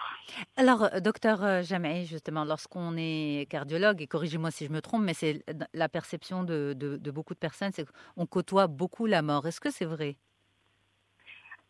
Alors, 0.56 0.84
euh, 0.92 1.00
docteur 1.00 1.44
euh, 1.44 1.62
Jamei, 1.62 2.04
justement, 2.04 2.44
lorsqu'on 2.44 2.94
est 2.96 3.46
cardiologue, 3.50 4.00
et 4.02 4.06
corrigez-moi 4.06 4.50
si 4.50 4.66
je 4.66 4.72
me 4.72 4.80
trompe, 4.80 5.02
mais 5.02 5.14
c'est 5.14 5.44
la 5.72 5.88
perception 5.88 6.42
de, 6.42 6.74
de- 6.76 6.96
de 6.96 7.10
beaucoup 7.10 7.34
de 7.34 7.38
personnes, 7.38 7.70
c'est 7.72 7.86
qu'on 8.14 8.26
côtoie 8.26 8.66
beaucoup 8.66 9.06
la 9.06 9.22
mort. 9.22 9.46
Est-ce 9.46 9.60
que 9.60 9.70
c'est 9.70 9.84
vrai? 9.84 10.16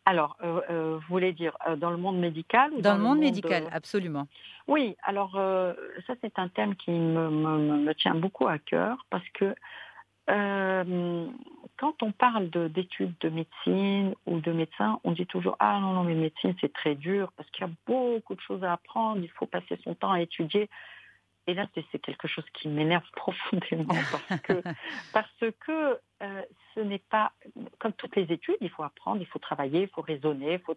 Alors, 0.05 0.37
euh, 0.41 0.61
euh, 0.69 0.93
vous 0.95 1.05
voulez 1.09 1.33
dire 1.33 1.57
euh, 1.67 1.75
dans 1.75 1.91
le 1.91 1.97
monde 1.97 2.17
médical 2.19 2.71
ou 2.73 2.81
Dans 2.81 2.95
le 2.95 3.01
monde 3.03 3.19
médical, 3.19 3.67
absolument. 3.73 4.27
Oui, 4.67 4.95
alors 5.03 5.31
ça 6.07 6.13
c'est 6.21 6.39
un 6.39 6.47
thème 6.49 6.75
qui 6.75 6.91
me, 6.91 7.29
me- 7.29 7.77
me 7.77 7.93
tient 7.95 8.15
beaucoup 8.15 8.47
à 8.47 8.57
cœur 8.57 9.05
parce 9.09 9.27
que 9.33 9.53
euh, 10.29 11.27
quand 11.77 12.03
on 12.03 12.11
parle 12.11 12.49
de- 12.49 12.67
d'études 12.67 13.13
de, 13.21 13.29
médecine 13.29 14.13
ou 14.25 14.39
de 14.39 14.51
médecin, 14.51 14.99
on 15.03 15.11
dit 15.11 15.25
toujours 15.25 15.55
ah 15.59 15.79
non 15.79 15.93
non 15.93 16.03
mais 16.03 16.15
médecine 16.15 16.55
c'est 16.59 16.73
très 16.73 16.95
dur 16.95 17.31
parce 17.37 17.49
qu'il 17.51 17.65
y 17.65 17.69
a 17.69 17.73
beaucoup 17.85 18.35
de 18.35 18.41
choses 18.41 18.63
à 18.63 18.73
apprendre, 18.73 19.21
il 19.21 19.29
faut 19.29 19.45
passer 19.45 19.79
son 19.83 19.95
temps 19.95 20.11
à 20.11 20.21
étudier. 20.21 20.69
Et 21.45 21.53
là 21.53 21.67
c'est 21.73 21.85
c'est 21.91 21.99
quelque 21.99 22.27
chose 22.27 22.45
qui 22.53 22.67
m'énerve 22.67 23.09
profondément 23.15 23.95
parce 24.11 24.41
que 24.41 24.63
parce 25.13 25.53
que 25.59 25.99
euh, 26.23 26.41
ce 26.73 26.79
n'est 26.79 27.01
pas 27.09 27.31
comme 27.79 27.93
toutes 27.93 28.15
les 28.15 28.31
études, 28.31 28.57
il 28.61 28.69
faut 28.69 28.83
apprendre, 28.83 29.21
il 29.21 29.27
faut 29.27 29.39
travailler, 29.39 29.83
il 29.83 29.87
faut 29.87 30.01
raisonner, 30.01 30.53
il 30.53 30.59
faut 30.59 30.75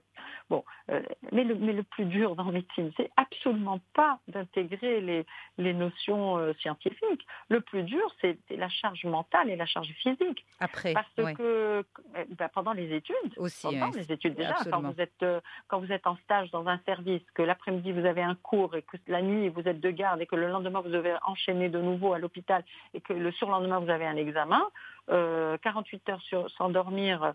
bon. 0.49 0.65
euh, 0.91 1.03
mais 1.33 1.45
le 1.45 1.55
mais 1.55 1.73
le 1.73 1.83
plus 1.83 2.05
dur 2.05 2.37
dans 2.37 2.45
la 2.45 2.53
médecine, 2.53 2.91
c'est 2.97 3.11
absolument 3.17 3.81
pas 3.95 4.19
d'intégrer 4.29 5.01
les 5.01 5.27
les 5.59 5.73
notions 5.73 6.39
euh, 6.39 6.53
scientifiques. 6.61 7.27
Le 7.49 7.61
plus 7.61 7.83
dur, 7.83 8.03
c'est 8.21 8.39
la 8.51 8.69
charge 8.69 9.05
mentale 9.05 9.51
et 9.51 9.57
la 9.57 9.67
charge 9.67 9.89
physique. 10.03 10.45
Après, 10.59 10.93
Parce 10.93 11.09
que 11.15 11.43
euh, 11.43 11.83
ben, 12.31 12.49
pendant 12.53 12.73
les 12.73 12.95
études, 12.95 13.17
aussi. 13.37 13.67
pendant 13.67 13.91
les 13.91 14.11
études 14.11 14.35
déjà, 14.35 14.57
quand 14.71 14.83
vous 14.83 15.01
êtes 15.01 15.25
quand 15.69 15.81
vous 15.81 15.93
êtes 15.93 16.07
en 16.07 16.17
stage 16.17 16.51
dans 16.51 16.67
un 16.67 16.79
service, 16.87 17.23
que 17.35 17.43
l'après-midi 17.43 17.93
vous 17.93 18.07
avez 18.07 18.23
un 18.23 18.35
cours 18.35 18.75
et 18.77 18.83
que 18.83 18.97
la 19.07 19.23
nuit 19.23 19.49
vous 19.49 19.67
êtes 19.67 19.81
de 19.81 19.91
garde 19.91 20.21
et 20.21 20.27
que 20.27 20.37
le 20.37 20.49
lendemain 20.49 20.81
vous 20.81 20.91
devez 20.91 21.15
enchaîner 21.25 21.69
de 21.69 21.81
nouveau 21.81 22.13
à 22.13 22.19
l'hôpital 22.19 22.65
et 22.95 23.01
que 23.01 23.13
le 23.13 23.33
surlendemain 23.33 23.79
vous 23.81 23.91
avez 23.91 24.07
un 24.07 24.17
examen, 24.17 24.63
euh, 25.09 25.57
48 25.59 26.09
heures 26.09 26.23
sur, 26.23 26.51
sans 26.51 26.71
dormir, 26.71 27.35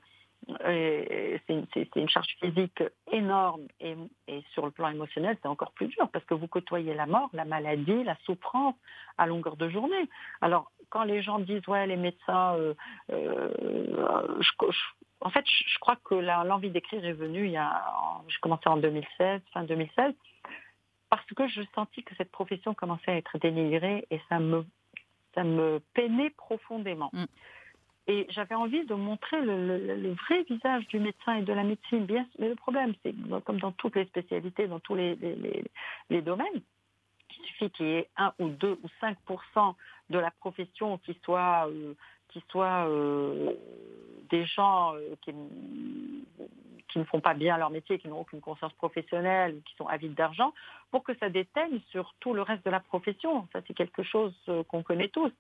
euh, 0.63 1.37
c'est 1.47 1.95
une, 1.95 2.09
charge 2.09 2.27
physique 2.39 2.83
énorme 3.11 3.63
et, 3.79 3.95
sur 4.53 4.63
le 4.65 4.71
plan 4.71 4.89
émotionnel 4.89 5.35
c'est 5.41 5.47
encore 5.47 5.71
plus 5.71 5.87
dur 5.87 6.07
parce 6.13 6.23
que 6.25 6.35
vous 6.35 6.47
côtoyez 6.47 6.93
la 6.93 7.07
mort, 7.07 7.29
la 7.33 7.45
maladie, 7.45 8.03
la 8.03 8.15
souffrance 8.25 8.75
à 9.17 9.25
longueur 9.25 9.57
de 9.57 9.69
journée. 9.69 10.07
Alors 10.41 10.71
quand 10.89 11.03
les 11.03 11.23
gens 11.23 11.39
disent 11.39 11.67
ouais 11.67 11.87
les 11.87 11.95
médecins, 11.95 12.55
euh, 12.57 12.75
euh, 13.11 14.39
en 15.21 15.29
fait 15.31 15.45
je, 15.47 15.79
crois 15.79 15.95
que 16.03 16.13
l'envie 16.13 16.69
d'écrire 16.69 17.03
est 17.03 17.13
venue 17.13 17.51
j'ai 18.27 18.39
commencé 18.39 18.69
en 18.69 18.77
2016, 18.77 19.41
fin 19.51 19.63
2016 19.63 20.13
parce 21.09 21.25
que 21.25 21.47
je 21.47 21.61
sentis 21.73 22.03
que 22.03 22.13
cette 22.17 22.31
profession 22.31 22.75
commençait 22.75 23.11
à 23.11 23.17
être 23.17 23.39
dénigrée 23.39 24.05
et 24.11 24.21
ça 24.29 24.37
me, 24.37 24.63
ça 25.35 25.43
me 25.43 25.79
peinait 25.93 26.31
profondément. 26.31 27.11
Mm. 27.13 27.25
Et 28.07 28.27
j'avais 28.29 28.55
envie 28.55 28.85
de 28.85 28.93
montrer 28.93 29.41
le, 29.41 29.67
le- 29.67 29.95
le 29.95 30.11
vrai 30.13 30.43
visage 30.43 30.87
du 30.87 30.99
médecin 30.99 31.35
et 31.37 31.41
de 31.43 31.53
la 31.53 31.63
médecine. 31.63 32.05
Bien, 32.05 32.25
mais 32.39 32.49
le 32.49 32.55
problème, 32.55 32.93
c'est 33.03 33.13
que, 33.13 33.39
comme 33.39 33.59
dans 33.59 33.71
toutes 33.73 33.95
les 33.95 34.05
spécialités, 34.05 34.67
dans 34.67 34.79
tous 34.79 34.95
les, 34.95 35.15
les- 35.15 35.35
les- 35.35 35.63
les 36.11 36.21
domaines, 36.21 36.61
il 37.37 37.45
suffit 37.47 37.69
qu'il 37.71 37.85
y 37.87 37.91
ait 37.93 38.09
1 38.17 38.33
ou 38.39 38.49
2 38.49 38.77
ou 38.83 38.87
5% 39.01 39.75
de 40.11 40.19
la 40.19 40.31
profession 40.31 40.97
qui 40.99 41.17
soit 41.23 41.67
qui 42.29 42.43
soient 42.51 42.87
des 44.29 44.45
gens 44.45 44.93
qui, 45.21 45.31
qui, 46.87 46.99
ne 46.99 47.03
font 47.03 47.19
pas 47.19 47.33
bien 47.33 47.57
leur 47.57 47.69
métier, 47.69 47.99
qui 47.99 48.07
n'ont 48.07 48.21
aucune 48.21 48.41
conscience 48.41 48.73
professionnelle, 48.73 49.61
qui 49.65 49.75
sont 49.75 49.87
avides 49.87 50.13
d'argent, 50.13 50.53
pour 50.91 51.03
que 51.03 51.15
ça 51.17 51.29
déteigne 51.29 51.79
sur 51.91 52.13
tout 52.19 52.33
le 52.33 52.41
reste 52.41 52.65
de 52.65 52.71
la 52.71 52.79
profession. 52.79 53.47
Ça, 53.53 53.59
c'est 53.67 53.73
quelque 53.73 54.03
chose 54.03 54.33
qu'on 54.67 54.83
connaît 54.83 55.09
tous, 55.09 55.31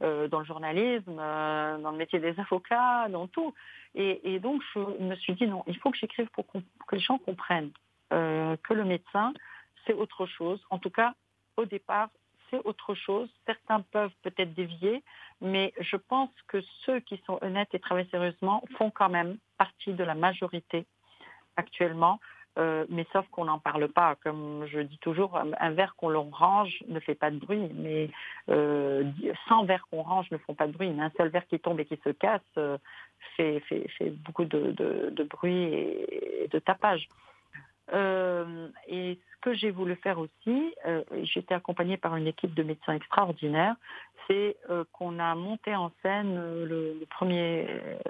dans 0.00 0.38
le 0.38 0.44
journalisme, 0.44 1.16
dans 1.16 1.90
le 1.90 1.96
métier 1.96 2.18
des 2.18 2.38
avocats, 2.40 3.08
dans 3.08 3.26
tout. 3.26 3.54
Et, 3.94 4.38
donc, 4.40 4.62
je 4.74 4.80
me 4.80 5.14
suis 5.16 5.34
dit, 5.34 5.46
non, 5.46 5.62
il 5.66 5.78
faut 5.78 5.90
que 5.90 5.98
j'écrive 5.98 6.28
pour, 6.30 6.44
pour, 6.46 6.60
que 6.88 6.96
les 6.96 7.02
gens 7.02 7.18
comprennent 7.18 7.70
que 8.10 8.74
le 8.74 8.84
médecin, 8.84 9.32
c'est 9.86 9.94
autre 9.94 10.26
chose. 10.26 10.60
En 10.70 10.78
tout 10.78 10.90
cas, 10.90 11.14
au 11.56 11.64
départ, 11.64 12.08
c'est 12.50 12.60
autre 12.64 12.94
chose. 12.94 13.28
Certains 13.46 13.80
peuvent 13.80 14.12
peut-être 14.22 14.54
dévier, 14.54 15.02
mais 15.40 15.72
je 15.80 15.96
pense 15.96 16.30
que 16.48 16.60
ceux 16.84 17.00
qui 17.00 17.20
sont 17.26 17.38
honnêtes 17.42 17.74
et 17.74 17.80
travaillent 17.80 18.08
sérieusement 18.10 18.62
font 18.76 18.90
quand 18.90 19.08
même 19.08 19.38
partie 19.58 19.92
de 19.92 20.04
la 20.04 20.14
majorité 20.14 20.86
actuellement. 21.56 22.18
Euh, 22.56 22.84
mais 22.88 23.04
sauf 23.12 23.26
qu'on 23.30 23.46
n'en 23.46 23.58
parle 23.58 23.88
pas. 23.88 24.14
Comme 24.22 24.64
je 24.66 24.78
dis 24.80 24.98
toujours, 24.98 25.36
un 25.36 25.70
verre 25.72 25.96
qu'on 25.96 26.30
range 26.30 26.84
ne 26.86 27.00
fait 27.00 27.16
pas 27.16 27.30
de 27.30 27.38
bruit, 27.38 27.68
mais 27.74 28.10
euh, 28.48 29.04
100 29.48 29.64
verres 29.64 29.86
qu'on 29.90 30.02
range 30.02 30.30
ne 30.30 30.38
font 30.38 30.54
pas 30.54 30.68
de 30.68 30.72
bruit. 30.72 30.90
Mais 30.90 31.02
un 31.02 31.12
seul 31.16 31.28
verre 31.28 31.46
qui 31.48 31.58
tombe 31.58 31.80
et 31.80 31.84
qui 31.84 31.98
se 32.04 32.10
casse 32.10 32.40
euh, 32.58 32.78
fait, 33.36 33.60
fait, 33.60 34.10
beaucoup 34.24 34.44
de 34.44 35.28
bruit 35.28 35.64
et 35.64 36.48
de 36.50 36.58
tapage. 36.60 37.08
Euh, 37.92 38.68
et 38.88 39.18
ce 39.30 39.40
que 39.40 39.54
j'ai 39.54 39.70
voulu 39.70 39.94
faire 39.96 40.18
aussi, 40.18 40.74
euh, 40.86 41.02
j'étais 41.22 41.54
accompagnée 41.54 41.96
par 41.96 42.16
une 42.16 42.26
équipe 42.26 42.54
de 42.54 42.62
médecins 42.62 42.94
extraordinaires, 42.94 43.76
c'est 44.26 44.56
euh, 44.70 44.84
qu'on 44.92 45.18
a 45.18 45.34
monté 45.34 45.74
en 45.74 45.92
scène 46.02 46.34
le, 46.64 47.04
premier 47.10 47.66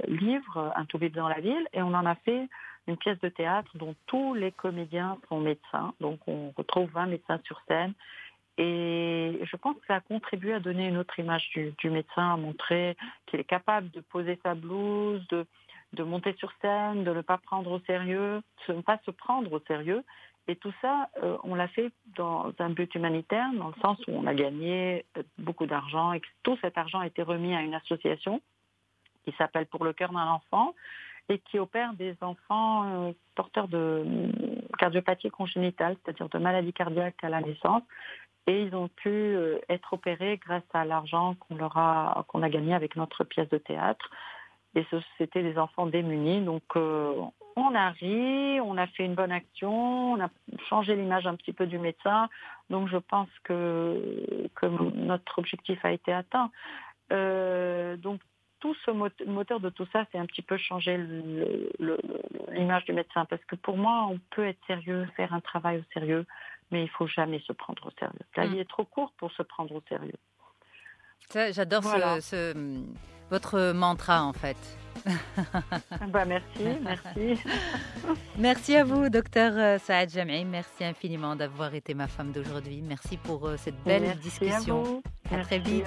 livre, 0.07 0.73
Un 0.77 0.85
tout 0.85 0.99
dans 0.99 1.29
la 1.29 1.41
ville, 1.41 1.67
et 1.73 1.83
on 1.83 1.89
en 1.89 2.07
a 2.07 2.15
fait 2.15 2.49
une 2.87 2.97
pièce 2.97 3.19
de 3.21 3.29
théâtre 3.29 3.71
dont 3.77 3.95
tous 4.07 4.35
les 4.35 4.53
comédiens 4.53 5.19
sont 5.29 5.41
médecins. 5.41 5.95
Donc 6.01 6.21
on 6.29 6.53
retrouve 6.57 6.91
20 6.91 7.07
médecins 7.07 7.41
sur 7.45 7.61
scène. 7.67 7.95
Et 8.57 9.41
je 9.43 9.57
pense 9.57 9.75
que 9.77 9.87
ça 9.89 9.97
a 9.97 10.01
contribué 10.01 10.55
à 10.55 10.61
donner 10.61 10.87
une 10.87 10.99
autre 10.99 11.19
image 11.19 11.49
du, 11.51 11.75
du 11.79 11.91
médecin, 11.91 12.35
à 12.35 12.37
montrer 12.37 12.97
qu'il 13.27 13.41
est 13.41 13.45
capable 13.45 13.91
de 13.91 14.01
poser 14.01 14.39
sa 14.45 14.55
blouse, 14.55 15.27
de, 15.29 15.45
de 15.95 16.03
monter 16.03 16.35
sur 16.39 16.53
scène, 16.61 17.05
de 17.05 17.13
ne 17.13 17.21
pas 17.23 17.39
prendre 17.39 17.71
au 17.71 17.81
sérieux, 17.81 18.43
de 18.69 18.75
ne 18.75 18.81
pas 18.83 18.99
se 19.05 19.11
prendre 19.11 19.53
au 19.53 19.61
sérieux. 19.61 20.05
Et 20.47 20.57
tout 20.57 20.73
ça, 20.83 21.09
euh, 21.23 21.39
on 21.43 21.55
l'a 21.55 21.69
fait 21.69 21.91
dans 22.17 22.53
un 22.59 22.71
but 22.71 22.95
humanitaire, 22.95 23.51
dans 23.55 23.69
le 23.69 23.81
sens 23.83 23.99
où 24.07 24.13
on 24.13 24.27
a 24.27 24.35
gagné 24.35 25.07
euh, 25.17 25.23
beaucoup 25.39 25.67
d'argent 25.67 26.13
et 26.13 26.21
que 26.21 26.27
tout 26.43 26.59
cet 26.61 26.77
argent 26.77 27.01
a 27.01 27.07
été 27.07 27.23
remis 27.23 27.55
à 27.55 27.63
une 27.63 27.75
association 27.75 28.43
qui 29.25 29.33
s'appelle 29.39 29.67
Pour 29.67 29.85
le 29.85 29.95
cœur 29.95 30.13
d'un 30.13 30.27
enfant 30.27 30.75
et 31.31 31.39
qui 31.39 31.59
opère 31.59 31.95
des 31.95 32.15
enfants 32.21 33.09
euh, 33.09 33.13
porteurs 33.35 33.69
de 33.69 34.05
cardiopathie 34.79 35.31
congénitale, 35.31 35.97
c'est-à-dire 36.05 36.29
de 36.29 36.39
maladies 36.39 36.75
cardiaques 36.75 37.25
à 37.25 37.31
la 37.31 37.41
naissance. 37.41 37.83
Et 38.47 38.65
ils 38.65 38.75
ont 38.77 38.89
pu 38.89 39.39
être 39.71 39.95
opérés 39.95 40.37
grâce 40.37 40.69
à 40.75 40.85
l'argent 40.85 41.35
qu'on 41.37 41.57
qu'on 41.57 42.43
a 42.43 42.49
gagné 42.51 42.75
avec 42.75 42.95
notre 42.95 43.25
pièce 43.25 43.49
de 43.49 43.57
théâtre. 43.57 44.11
Et 44.75 44.85
c'était 45.19 45.43
des 45.43 45.57
enfants 45.59 45.87
démunis. 45.87 46.43
Donc, 46.43 46.63
euh, 46.77 47.15
on 47.57 47.75
a 47.75 47.91
ri, 47.91 48.61
on 48.61 48.77
a 48.77 48.87
fait 48.89 49.05
une 49.05 49.15
bonne 49.15 49.31
action, 49.31 50.15
on 50.15 50.21
a 50.21 50.29
changé 50.69 50.97
l'image 50.97 51.27
un 51.27 51.37
petit 51.37 51.53
peu 51.53 51.67
du 51.67 51.79
médecin. 51.79 52.29
Donc, 52.71 52.89
je 52.89 52.97
pense 52.97 53.29
que, 53.45 54.49
que 54.57 54.67
notre 54.67 55.39
objectif 55.39 55.85
a 55.85 55.93
été 55.93 56.13
atteint. 56.13 56.51
Euh, 57.13 57.97
donc, 57.97 58.21
tout 58.61 58.75
ce 58.87 58.91
moteur 59.27 59.61
de 59.61 59.69
tout 59.69 59.87
ça, 59.93 60.07
c'est 60.11 60.19
un 60.19 60.25
petit 60.25 60.41
peu 60.41 60.57
changer 60.57 60.99
l'image 62.49 62.85
du 62.87 62.95
médecin. 62.95 63.27
Parce 63.27 63.45
que 63.45 63.57
pour 63.57 63.77
moi, 63.77 64.07
on 64.11 64.19
peut 64.31 64.47
être 64.47 64.59
sérieux, 64.67 65.07
faire 65.17 65.35
un 65.35 65.41
travail 65.41 65.79
au 65.79 65.85
sérieux, 65.93 66.25
mais 66.71 66.83
il 66.83 66.89
faut 66.89 67.07
jamais 67.07 67.41
se 67.41 67.53
prendre 67.53 67.87
au 67.87 67.91
sérieux. 68.01 68.25
La 68.37 68.47
mm. 68.47 68.53
vie 68.53 68.59
est 68.61 68.69
trop 68.69 68.85
courte 68.85 69.13
pour 69.19 69.31
se 69.33 69.43
prendre 69.43 69.75
au 69.75 69.83
sérieux. 69.89 70.17
J'adore 71.53 71.83
ce, 71.85 72.55
votre 73.31 73.73
mantra 73.73 74.23
en 74.23 74.33
fait. 74.33 74.57
bah, 76.09 76.25
merci, 76.25 76.65
merci. 76.83 77.43
merci 78.39 78.77
à 78.77 78.85
vous, 78.85 79.09
docteur 79.09 79.53
euh, 79.57 79.79
Saad 79.79 80.11
Jamei. 80.11 80.45
Merci 80.45 80.85
infiniment 80.85 81.37
d'avoir 81.37 81.75
été 81.75 81.95
ma 81.95 82.07
femme 82.07 82.33
d'aujourd'hui. 82.33 82.83
Merci 82.83 83.17
pour 83.17 83.47
euh, 83.47 83.57
cette 83.57 83.83
belle 83.85 84.17
discussion. 84.19 85.03
À, 85.31 85.39
très 85.39 85.59
vite. 85.59 85.85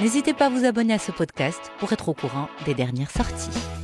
N'hésitez 0.00 0.34
pas 0.34 0.46
à 0.46 0.50
vous 0.50 0.64
abonner 0.64 0.94
à 0.94 0.98
ce 0.98 1.12
podcast 1.12 1.72
pour 1.78 1.92
être 1.92 2.08
au 2.08 2.14
courant 2.14 2.48
des 2.66 2.74
dernières 2.74 3.10
sorties. 3.10 3.83